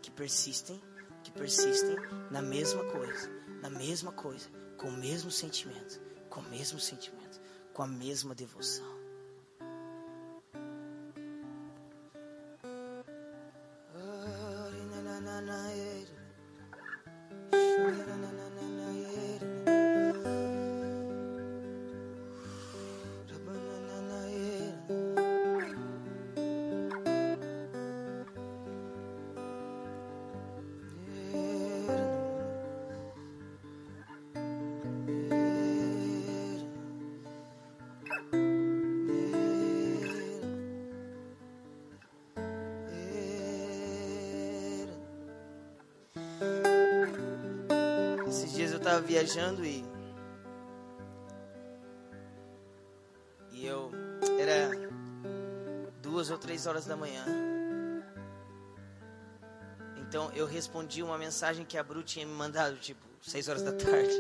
que 0.03 0.11
persistem, 0.11 0.79
que 1.23 1.31
persistem 1.31 1.97
na 2.31 2.43
mesma 2.43 2.85
coisa 2.85 3.42
na 3.63 3.71
mesma 3.71 4.11
coisa, 4.11 4.51
com 4.77 4.89
o 4.89 4.93
mesmo 4.93 5.31
sentimento, 5.31 6.01
com 6.29 6.41
o 6.41 6.51
mesmo 6.51 6.81
sentimento, 6.81 7.41
com 7.73 7.85
a 7.85 7.87
mesma 7.87 8.35
devoção. 8.35 9.02
Viajando 49.03 49.65
e. 49.65 49.85
E 53.51 53.67
eu. 53.67 53.91
Era 54.39 54.71
duas 56.01 56.31
ou 56.31 56.39
três 56.39 56.67
horas 56.67 56.87
da 56.87 56.97
manhã. 56.97 57.25
Então 59.97 60.31
eu 60.33 60.47
respondi 60.47 61.03
uma 61.03 61.17
mensagem 61.17 61.65
que 61.65 61.79
a 61.79 61.83
Bru 61.83 62.03
tinha 62.03 62.27
me 62.27 62.33
mandado, 62.33 62.77
tipo, 62.77 63.01
seis 63.23 63.49
horas 63.49 63.63
da 63.63 63.73
tarde. 63.73 64.13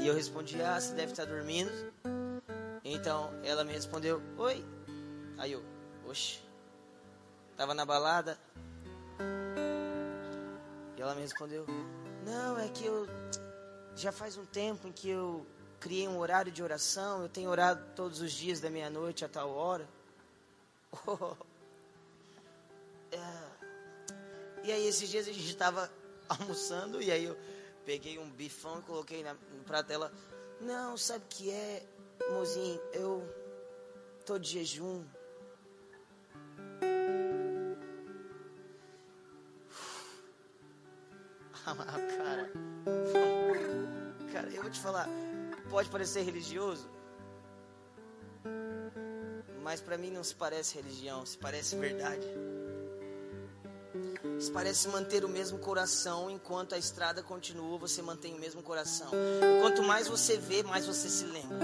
E 0.00 0.06
eu 0.06 0.14
respondi, 0.14 0.60
ah, 0.62 0.80
você 0.80 0.94
deve 0.94 1.12
estar 1.12 1.26
dormindo. 1.26 1.70
Então 2.84 3.30
ela 3.44 3.62
me 3.62 3.72
respondeu, 3.72 4.20
oi. 4.36 4.64
Aí 5.38 5.52
eu, 5.52 5.62
oxe. 6.06 6.40
Tava 7.56 7.74
na 7.74 7.84
balada. 7.84 8.38
E 11.00 11.02
ela 11.02 11.14
me 11.14 11.22
respondeu, 11.22 11.64
não, 12.26 12.58
é 12.58 12.68
que 12.68 12.84
eu 12.84 13.06
já 13.96 14.12
faz 14.12 14.36
um 14.36 14.44
tempo 14.44 14.86
em 14.86 14.92
que 14.92 15.08
eu 15.08 15.46
criei 15.80 16.06
um 16.06 16.18
horário 16.18 16.52
de 16.52 16.62
oração, 16.62 17.22
eu 17.22 17.28
tenho 17.30 17.48
orado 17.48 17.82
todos 17.96 18.20
os 18.20 18.30
dias 18.30 18.60
da 18.60 18.68
meia-noite 18.68 19.24
a 19.24 19.28
tal 19.28 19.48
hora. 19.50 19.88
Oh. 21.06 21.36
É. 23.12 24.64
E 24.64 24.72
aí 24.72 24.86
esses 24.86 25.08
dias 25.08 25.26
a 25.26 25.32
gente 25.32 25.48
estava 25.48 25.90
almoçando 26.28 27.00
e 27.00 27.10
aí 27.10 27.24
eu 27.24 27.36
peguei 27.86 28.18
um 28.18 28.28
bifão 28.28 28.80
e 28.80 28.82
coloquei 28.82 29.22
na, 29.22 29.32
no 29.32 29.64
prato 29.64 29.86
dela. 29.86 30.12
Não, 30.60 30.98
sabe 30.98 31.24
o 31.24 31.28
que 31.28 31.50
é, 31.50 31.82
mozinho? 32.30 32.78
Eu 32.92 33.26
tô 34.26 34.38
de 34.38 34.50
jejum. 34.50 35.06
Cara. 41.74 42.50
Cara, 44.32 44.48
eu 44.52 44.62
vou 44.62 44.70
te 44.70 44.80
falar, 44.80 45.08
pode 45.68 45.88
parecer 45.88 46.22
religioso, 46.22 46.88
mas 49.62 49.80
para 49.80 49.98
mim 49.98 50.10
não 50.10 50.24
se 50.24 50.34
parece 50.34 50.76
religião, 50.76 51.24
se 51.26 51.36
parece 51.38 51.76
verdade. 51.76 52.26
Se 54.38 54.50
parece 54.50 54.88
manter 54.88 55.24
o 55.24 55.28
mesmo 55.28 55.58
coração 55.58 56.30
enquanto 56.30 56.74
a 56.74 56.78
estrada 56.78 57.22
continua, 57.22 57.78
você 57.78 58.00
mantém 58.00 58.34
o 58.34 58.38
mesmo 58.38 58.62
coração. 58.62 59.10
Quanto 59.60 59.82
mais 59.82 60.08
você 60.08 60.36
vê, 60.36 60.62
mais 60.62 60.86
você 60.86 61.08
se 61.08 61.24
lembra. 61.24 61.58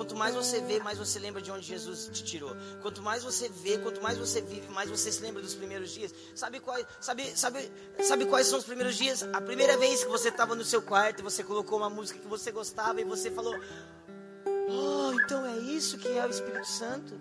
Quanto 0.00 0.16
mais 0.16 0.34
você 0.34 0.62
vê, 0.62 0.80
mais 0.80 0.96
você 0.96 1.18
lembra 1.18 1.42
de 1.42 1.52
onde 1.52 1.66
Jesus 1.66 2.08
te 2.10 2.24
tirou. 2.24 2.56
Quanto 2.80 3.02
mais 3.02 3.22
você 3.22 3.50
vê, 3.50 3.76
quanto 3.76 4.00
mais 4.00 4.16
você 4.16 4.40
vive, 4.40 4.66
mais 4.70 4.88
você 4.88 5.12
se 5.12 5.20
lembra 5.20 5.42
dos 5.42 5.54
primeiros 5.54 5.90
dias. 5.90 6.10
Sabe 6.34 6.58
quais, 6.58 6.86
sabe, 6.98 7.36
sabe, 7.36 7.70
sabe 8.02 8.24
quais 8.24 8.46
são 8.46 8.58
os 8.58 8.64
primeiros 8.64 8.96
dias? 8.96 9.22
A 9.24 9.42
primeira 9.42 9.76
vez 9.76 10.02
que 10.02 10.08
você 10.08 10.30
estava 10.30 10.54
no 10.54 10.64
seu 10.64 10.80
quarto 10.80 11.20
e 11.20 11.22
você 11.22 11.44
colocou 11.44 11.76
uma 11.76 11.90
música 11.90 12.18
que 12.18 12.26
você 12.26 12.50
gostava 12.50 12.98
e 12.98 13.04
você 13.04 13.30
falou: 13.30 13.54
Oh, 14.70 15.12
então 15.12 15.44
é 15.44 15.58
isso 15.58 15.98
que 15.98 16.08
é 16.08 16.24
o 16.24 16.30
Espírito 16.30 16.66
Santo. 16.66 17.20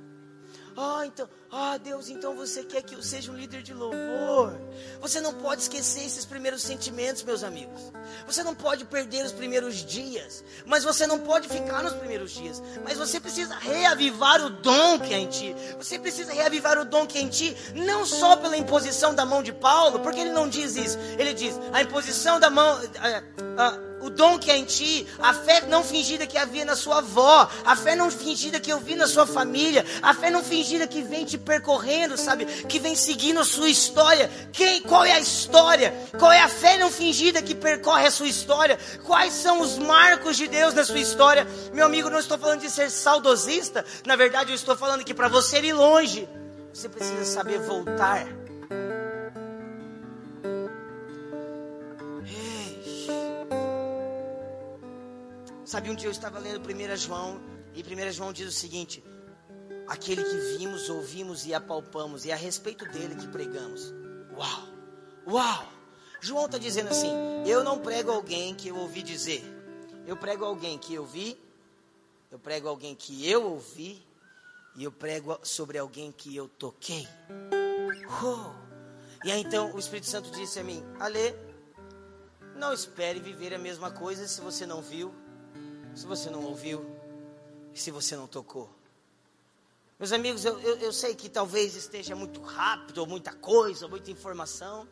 Ah, 0.81 1.05
então, 1.05 1.27
ah, 1.51 1.77
Deus, 1.77 2.07
então 2.07 2.33
você 2.37 2.63
quer 2.63 2.81
que 2.81 2.95
eu 2.95 3.03
seja 3.03 3.29
um 3.33 3.35
líder 3.35 3.61
de 3.61 3.73
louvor. 3.73 4.57
Você 5.01 5.19
não 5.19 5.33
pode 5.33 5.63
esquecer 5.63 6.05
esses 6.05 6.23
primeiros 6.23 6.61
sentimentos, 6.61 7.21
meus 7.21 7.43
amigos. 7.43 7.91
Você 8.25 8.43
não 8.43 8.55
pode 8.55 8.85
perder 8.85 9.25
os 9.25 9.33
primeiros 9.33 9.83
dias, 9.85 10.41
mas 10.65 10.85
você 10.85 11.05
não 11.05 11.19
pode 11.19 11.49
ficar 11.49 11.83
nos 11.83 11.91
primeiros 11.95 12.31
dias. 12.31 12.63
Mas 12.81 12.97
você 12.97 13.19
precisa 13.19 13.55
reavivar 13.55 14.41
o 14.41 14.49
dom 14.49 14.99
que 14.99 15.13
é 15.13 15.17
em 15.17 15.27
ti. 15.27 15.53
Você 15.77 15.99
precisa 15.99 16.31
reavivar 16.31 16.79
o 16.79 16.85
dom 16.85 17.05
que 17.05 17.17
é 17.17 17.21
em 17.21 17.27
ti, 17.27 17.57
não 17.75 18.05
só 18.05 18.37
pela 18.37 18.55
imposição 18.55 19.13
da 19.13 19.25
mão 19.25 19.43
de 19.43 19.51
Paulo, 19.51 19.99
porque 19.99 20.21
ele 20.21 20.31
não 20.31 20.47
diz 20.47 20.77
isso. 20.77 20.97
Ele 21.17 21.33
diz: 21.33 21.59
a 21.73 21.81
imposição 21.81 22.39
da 22.39 22.49
mão. 22.49 22.79
É, 23.03 23.88
o 24.01 24.09
dom 24.09 24.37
que 24.37 24.51
é 24.51 24.57
em 24.57 24.65
ti, 24.65 25.07
a 25.19 25.33
fé 25.33 25.65
não 25.67 25.83
fingida 25.83 26.25
que 26.25 26.37
havia 26.37 26.65
na 26.65 26.75
sua 26.75 26.99
avó, 26.99 27.49
a 27.65 27.75
fé 27.75 27.95
não 27.95 28.09
fingida 28.09 28.59
que 28.59 28.71
eu 28.71 28.79
vi 28.79 28.95
na 28.95 29.07
sua 29.07 29.25
família, 29.25 29.85
a 30.01 30.13
fé 30.13 30.29
não 30.29 30.43
fingida 30.43 30.87
que 30.87 31.01
vem 31.01 31.25
te 31.25 31.37
percorrendo, 31.37 32.17
sabe? 32.17 32.45
Que 32.45 32.79
vem 32.79 32.95
seguindo 32.95 33.39
a 33.39 33.45
sua 33.45 33.69
história. 33.69 34.29
Quem, 34.51 34.81
qual 34.81 35.03
é 35.03 35.13
a 35.13 35.19
história? 35.19 35.93
Qual 36.17 36.31
é 36.31 36.41
a 36.41 36.49
fé 36.49 36.77
não 36.77 36.91
fingida 36.91 37.41
que 37.41 37.55
percorre 37.55 38.07
a 38.07 38.11
sua 38.11 38.27
história? 38.27 38.77
Quais 39.05 39.33
são 39.33 39.61
os 39.61 39.77
marcos 39.77 40.37
de 40.37 40.47
Deus 40.47 40.73
na 40.73 40.83
sua 40.83 40.99
história? 40.99 41.47
Meu 41.73 41.85
amigo, 41.85 42.09
não 42.09 42.19
estou 42.19 42.37
falando 42.37 42.61
de 42.61 42.69
ser 42.69 42.89
saudosista, 42.89 43.85
na 44.05 44.15
verdade 44.15 44.51
eu 44.51 44.55
estou 44.55 44.75
falando 44.75 45.03
que 45.03 45.13
para 45.13 45.27
você 45.27 45.59
ir 45.59 45.73
longe, 45.73 46.27
você 46.73 46.87
precisa 46.87 47.25
saber 47.25 47.59
voltar 47.59 48.27
Sabe, 55.69 55.91
um 55.91 55.93
dia 55.93 56.07
eu 56.07 56.11
estava 56.11 56.39
lendo 56.39 56.67
1 56.67 56.97
João, 56.97 57.39
e 57.75 57.83
1 57.83 58.11
João 58.11 58.33
diz 58.33 58.47
o 58.47 58.51
seguinte: 58.51 59.03
aquele 59.87 60.23
que 60.23 60.57
vimos, 60.57 60.89
ouvimos 60.89 61.45
e 61.45 61.53
apalpamos, 61.53 62.25
e 62.25 62.31
é 62.31 62.33
a 62.33 62.35
respeito 62.35 62.85
dele 62.85 63.13
que 63.13 63.27
pregamos. 63.27 63.93
Uau! 64.35 64.67
Uau! 65.27 65.67
João 66.21 66.47
está 66.47 66.57
dizendo 66.57 66.89
assim: 66.89 67.11
eu 67.45 67.63
não 67.63 67.77
prego 67.77 68.09
alguém 68.09 68.55
que 68.55 68.69
eu 68.69 68.77
ouvi 68.77 69.03
dizer, 69.03 69.43
eu 70.07 70.17
prego 70.17 70.43
alguém 70.43 70.75
que 70.75 70.95
eu 70.95 71.05
vi, 71.05 71.39
eu 72.31 72.39
prego 72.39 72.67
alguém 72.67 72.95
que 72.95 73.29
eu 73.29 73.45
ouvi, 73.45 74.03
e 74.75 74.83
eu 74.83 74.91
prego 74.91 75.39
sobre 75.43 75.77
alguém 75.77 76.11
que 76.11 76.35
eu 76.35 76.47
toquei. 76.47 77.07
E 79.23 79.31
aí 79.31 79.41
então 79.41 79.71
o 79.75 79.77
Espírito 79.77 80.07
Santo 80.07 80.31
disse 80.31 80.59
a 80.59 80.63
mim: 80.63 80.83
Ale, 80.99 81.35
não 82.55 82.73
espere 82.73 83.19
viver 83.19 83.53
a 83.53 83.59
mesma 83.59 83.91
coisa 83.91 84.27
se 84.27 84.41
você 84.41 84.65
não 84.65 84.81
viu, 84.81 85.13
se 85.95 86.05
você 86.05 86.29
não 86.29 86.43
ouviu, 86.43 86.85
se 87.73 87.91
você 87.91 88.15
não 88.15 88.27
tocou. 88.27 88.69
Meus 89.99 90.11
amigos, 90.13 90.45
eu, 90.45 90.59
eu, 90.61 90.77
eu 90.77 90.93
sei 90.93 91.13
que 91.13 91.27
talvez 91.27 91.75
esteja 91.75 92.15
muito 92.15 92.41
rápido, 92.41 92.99
ou 92.99 93.07
muita 93.07 93.33
coisa, 93.33 93.85
ou 93.85 93.89
muita 93.89 94.09
informação. 94.09 94.87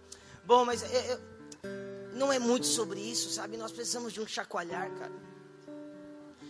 Bom, 0.46 0.66
mas 0.66 0.82
eu, 0.84 1.20
não 2.14 2.34
é 2.34 2.40
muito 2.40 2.66
sobre 2.66 3.00
isso, 3.00 3.30
sabe? 3.30 3.56
Nós 3.56 3.72
precisamos 3.72 4.12
de 4.12 4.20
um 4.20 4.28
chacoalhar, 4.28 4.92
cara. 4.96 5.14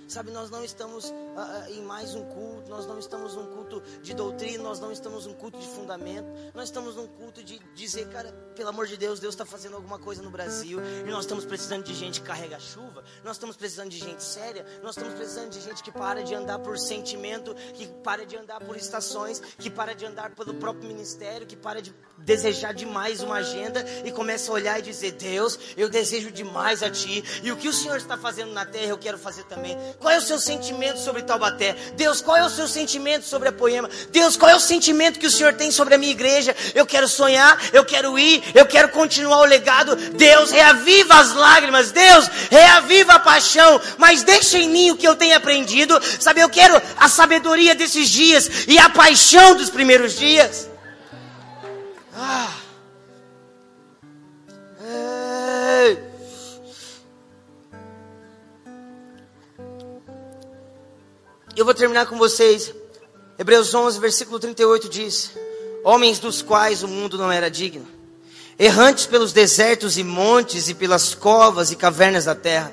Sabe, 0.08 0.32
nós 0.32 0.50
não 0.50 0.64
estamos 0.64 1.10
uh, 1.10 1.14
uh, 1.14 1.70
em 1.70 1.82
mais 1.82 2.16
um 2.16 2.24
culto, 2.24 2.70
nós 2.70 2.86
não 2.86 2.98
estamos 2.98 3.36
num 3.36 3.46
culto 3.48 3.82
de 4.02 4.14
doutrina, 4.14 4.64
nós 4.64 4.80
não 4.80 4.90
estamos 4.90 5.26
num 5.26 5.34
culto 5.34 5.60
de 5.60 5.68
fundamento, 5.68 6.28
nós 6.54 6.70
estamos 6.70 6.96
num 6.96 7.08
culto 7.08 7.44
de 7.44 7.60
dizer, 7.76 8.08
cara, 8.08 8.32
pelo 8.56 8.70
amor 8.70 8.88
de 8.88 8.96
Deus, 8.96 9.20
Deus 9.20 9.34
está 9.34 9.46
fazendo 9.46 9.76
alguma 9.76 10.00
coisa 10.00 10.22
no 10.24 10.30
Brasil 10.30 10.80
e 11.06 11.12
nós 11.12 11.26
estamos 11.26 11.46
precisando 11.46 11.84
de 11.84 11.94
gente 11.94 12.22
que 12.22 12.28
carrega 12.28 12.58
chuva, 12.58 13.04
nós 13.22 13.36
estamos 13.36 13.58
precisando 13.58 13.90
de 13.90 13.98
gente 13.98 14.24
séria, 14.24 14.66
nós 14.82 14.96
estamos 14.96 15.14
precisando 15.14 15.50
de 15.50 15.60
gente 15.60 15.84
que 15.84 15.92
para 15.92 16.24
de 16.24 16.34
andar 16.34 16.60
por 16.60 16.80
sentimento, 16.80 17.54
que 17.74 17.86
para 18.02 18.26
de 18.26 18.38
andar 18.38 18.62
por 18.62 18.78
estações, 18.78 19.42
que 19.60 19.70
para 19.70 19.94
de 19.94 20.06
andar 20.06 20.34
pelo 20.36 20.54
próprio 20.54 20.88
ministério, 20.88 21.46
que 21.46 21.58
para 21.58 21.82
de 21.82 21.94
desejar 22.20 22.74
demais 22.74 23.22
uma 23.22 23.36
agenda 23.36 23.84
e 24.06 24.12
começa 24.12 24.52
a 24.52 24.56
olhar 24.56 24.80
e 24.80 24.82
dizer: 24.82 25.12
Deus, 25.12 25.60
eu 25.76 25.90
desejo 25.90 26.32
demais 26.32 26.82
a 26.82 26.90
Ti 26.90 27.24
e 27.44 27.52
o 27.52 27.58
que 27.58 27.68
o 27.68 27.74
Senhor 27.74 27.98
está 27.98 28.18
fazendo 28.18 28.54
na 28.54 28.66
terra 28.66 28.88
eu 28.88 28.98
quero 28.98 29.18
fazer 29.18 29.44
também. 29.44 29.78
Qual 30.00 30.14
é 30.14 30.18
o 30.20 30.22
seu 30.22 30.40
sentimento 30.40 31.00
sobre 31.00 31.24
Taubaté? 31.24 31.76
Deus, 31.96 32.22
qual 32.22 32.38
é 32.38 32.44
o 32.44 32.50
seu 32.50 32.68
sentimento 32.68 33.26
sobre 33.26 33.50
a 33.50 33.52
Poema? 33.52 33.90
Deus, 34.12 34.38
qual 34.38 34.52
é 34.52 34.56
o 34.56 34.60
sentimento 34.60 35.20
que 35.20 35.26
o 35.26 35.32
Senhor 35.32 35.54
tem 35.54 35.72
sobre 35.72 35.96
a 35.96 35.98
minha 35.98 36.12
igreja? 36.12 36.56
Eu 36.76 36.86
quero 36.86 37.08
sonhar, 37.08 37.60
eu 37.74 37.84
quero 37.84 38.18
ir, 38.18 38.44
eu 38.54 38.68
quero 38.68 38.90
continuar 38.90 39.40
o 39.40 39.46
legado. 39.46 39.96
Deus, 39.96 40.52
reaviva 40.52 41.16
as 41.16 41.34
lágrimas. 41.34 41.92
Deus, 41.92 42.28
reaviva 42.52 43.14
a 43.14 43.20
paixão. 43.20 43.82
Mas 43.98 44.22
deixa 44.22 44.60
em 44.60 44.70
mim 44.70 44.92
o 44.92 44.98
que 44.98 45.08
eu 45.08 45.16
tenho 45.16 45.36
aprendido. 45.36 46.00
Sabe, 46.20 46.42
eu 46.42 46.50
quero 46.50 46.80
a 46.98 47.10
sabedoria 47.10 47.74
desses 47.74 48.08
dias 48.08 48.68
e 48.68 48.78
a 48.78 48.90
paixão 48.90 49.56
dos 49.56 49.72
primeiros 49.72 50.16
dias. 50.16 50.70
Ah. 52.16 52.57
Eu 61.58 61.66
vou 61.66 61.74
terminar 61.74 62.06
com 62.06 62.20
vocês. 62.20 62.72
Hebreus 63.36 63.74
11, 63.74 64.00
versículo 64.00 64.38
38 64.38 64.88
diz: 64.88 65.32
Homens 65.84 66.20
dos 66.20 66.44
quais 66.44 66.84
o 66.84 66.88
mundo 66.88 67.18
não 67.18 67.32
era 67.32 67.50
digno, 67.50 67.88
errantes 68.60 69.08
pelos 69.08 69.34
desertos 69.34 69.98
e 69.98 70.04
montes 70.04 70.70
e 70.70 70.76
pelas 70.76 71.16
covas 71.16 71.72
e 71.72 71.76
cavernas 71.76 72.26
da 72.26 72.36
terra. 72.36 72.72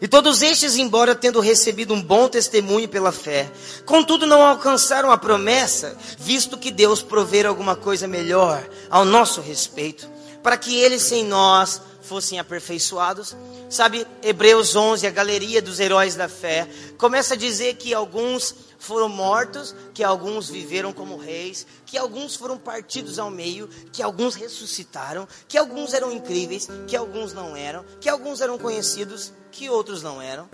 E 0.00 0.06
todos 0.06 0.42
estes, 0.42 0.76
embora 0.76 1.12
tendo 1.12 1.40
recebido 1.40 1.92
um 1.92 2.00
bom 2.00 2.28
testemunho 2.28 2.88
pela 2.88 3.10
fé, 3.10 3.50
contudo 3.84 4.24
não 4.28 4.46
alcançaram 4.46 5.10
a 5.10 5.18
promessa, 5.18 5.98
visto 6.16 6.56
que 6.56 6.70
Deus 6.70 7.02
provera 7.02 7.48
alguma 7.48 7.74
coisa 7.74 8.06
melhor 8.06 8.64
ao 8.88 9.04
nosso 9.04 9.40
respeito, 9.40 10.08
para 10.40 10.56
que 10.56 10.76
eles 10.76 11.02
sem 11.02 11.24
nós 11.24 11.82
fossem 12.02 12.38
aperfeiçoados. 12.38 13.36
Sabe, 13.68 14.06
Hebreus 14.22 14.74
11, 14.74 15.06
a 15.06 15.10
galeria 15.10 15.62
dos 15.62 15.80
heróis 15.80 16.14
da 16.14 16.28
fé, 16.28 16.68
começa 16.98 17.34
a 17.34 17.36
dizer 17.36 17.76
que 17.76 17.94
alguns 17.94 18.54
foram 18.78 19.08
mortos, 19.08 19.74
que 19.92 20.02
alguns 20.02 20.48
viveram 20.48 20.92
como 20.92 21.16
reis, 21.16 21.66
que 21.84 21.98
alguns 21.98 22.34
foram 22.34 22.56
partidos 22.56 23.18
ao 23.18 23.30
meio, 23.30 23.68
que 23.92 24.02
alguns 24.02 24.34
ressuscitaram, 24.34 25.28
que 25.46 25.58
alguns 25.58 25.92
eram 25.92 26.10
incríveis, 26.10 26.68
que 26.86 26.96
alguns 26.96 27.32
não 27.34 27.54
eram, 27.54 27.84
que 28.00 28.08
alguns 28.08 28.40
eram 28.40 28.58
conhecidos, 28.58 29.32
que 29.52 29.68
outros 29.68 30.02
não 30.02 30.20
eram. 30.20 30.48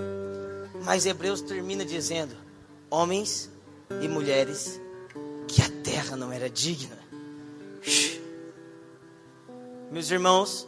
Mas 0.82 1.06
Hebreus 1.06 1.40
termina 1.40 1.84
dizendo: 1.84 2.36
homens 2.90 3.48
e 4.02 4.08
mulheres, 4.08 4.80
que 5.46 5.62
a 5.62 5.70
terra 5.82 6.16
não 6.16 6.32
era 6.32 6.50
digna. 6.50 6.98
Meus 9.90 10.10
irmãos, 10.10 10.66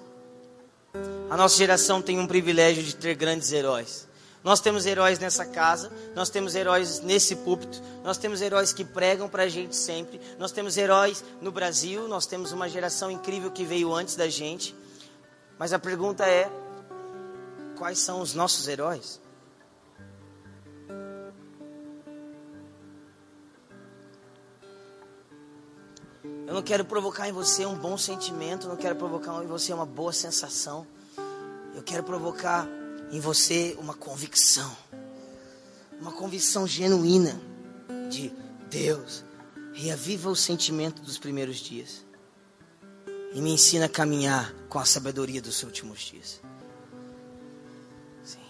a 1.30 1.36
nossa 1.36 1.56
geração 1.56 2.00
tem 2.00 2.18
um 2.18 2.26
privilégio 2.26 2.82
de 2.82 2.96
ter 2.96 3.14
grandes 3.14 3.52
heróis. 3.52 4.08
Nós 4.42 4.60
temos 4.60 4.86
heróis 4.86 5.18
nessa 5.18 5.44
casa, 5.44 5.92
nós 6.14 6.30
temos 6.30 6.54
heróis 6.54 7.00
nesse 7.00 7.36
púlpito, 7.36 7.82
nós 8.04 8.16
temos 8.16 8.40
heróis 8.40 8.72
que 8.72 8.84
pregam 8.84 9.28
para 9.28 9.42
a 9.42 9.48
gente 9.48 9.76
sempre, 9.76 10.20
nós 10.38 10.52
temos 10.52 10.76
heróis 10.76 11.24
no 11.42 11.50
Brasil, 11.50 12.06
nós 12.08 12.24
temos 12.24 12.52
uma 12.52 12.68
geração 12.68 13.10
incrível 13.10 13.50
que 13.50 13.64
veio 13.64 13.92
antes 13.92 14.16
da 14.16 14.28
gente. 14.28 14.74
Mas 15.58 15.72
a 15.72 15.78
pergunta 15.78 16.24
é: 16.24 16.50
quais 17.76 17.98
são 17.98 18.20
os 18.20 18.32
nossos 18.32 18.68
heróis? 18.68 19.20
Não 26.58 26.62
quero 26.64 26.84
provocar 26.84 27.28
em 27.28 27.32
você 27.32 27.64
um 27.64 27.78
bom 27.78 27.96
sentimento, 27.96 28.66
não 28.66 28.76
quero 28.76 28.96
provocar 28.96 29.44
em 29.44 29.46
você 29.46 29.72
uma 29.72 29.86
boa 29.86 30.12
sensação. 30.12 30.84
Eu 31.72 31.84
quero 31.84 32.02
provocar 32.02 32.66
em 33.12 33.20
você 33.20 33.76
uma 33.78 33.94
convicção, 33.94 34.76
uma 36.00 36.10
convicção 36.10 36.66
genuína 36.66 37.40
de 38.10 38.32
Deus, 38.68 39.24
reaviva 39.72 40.28
o 40.28 40.34
sentimento 40.34 41.00
dos 41.00 41.16
primeiros 41.16 41.58
dias 41.58 42.04
e 43.32 43.40
me 43.40 43.52
ensina 43.52 43.84
a 43.84 43.88
caminhar 43.88 44.52
com 44.68 44.80
a 44.80 44.84
sabedoria 44.84 45.40
dos 45.40 45.62
últimos 45.62 46.00
dias. 46.00 46.40
Sim. 48.24 48.40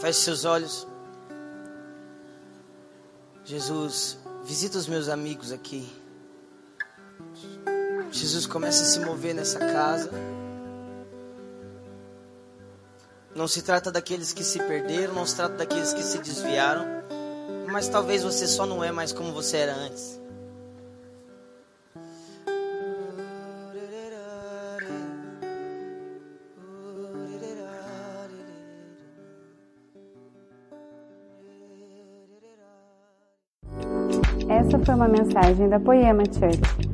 Feche 0.00 0.20
seus 0.20 0.46
olhos. 0.46 0.86
Jesus, 3.44 4.16
Visita 4.44 4.78
os 4.78 4.86
meus 4.86 5.08
amigos 5.08 5.52
aqui. 5.52 5.90
Jesus 8.14 8.46
começa 8.46 8.84
a 8.84 8.86
se 8.86 9.00
mover 9.00 9.34
nessa 9.34 9.58
casa. 9.58 10.08
Não 13.34 13.48
se 13.48 13.60
trata 13.60 13.90
daqueles 13.90 14.32
que 14.32 14.44
se 14.44 14.60
perderam, 14.60 15.14
não 15.14 15.26
se 15.26 15.34
trata 15.34 15.56
daqueles 15.56 15.92
que 15.92 16.02
se 16.02 16.18
desviaram, 16.18 16.86
mas 17.72 17.88
talvez 17.88 18.22
você 18.22 18.46
só 18.46 18.64
não 18.66 18.84
é 18.84 18.92
mais 18.92 19.12
como 19.12 19.32
você 19.32 19.56
era 19.56 19.74
antes. 19.74 20.20
Essa 34.48 34.78
foi 34.78 34.94
uma 34.94 35.08
mensagem 35.08 35.68
da 35.68 35.80
Poema 35.80 36.22
Church. 36.26 36.93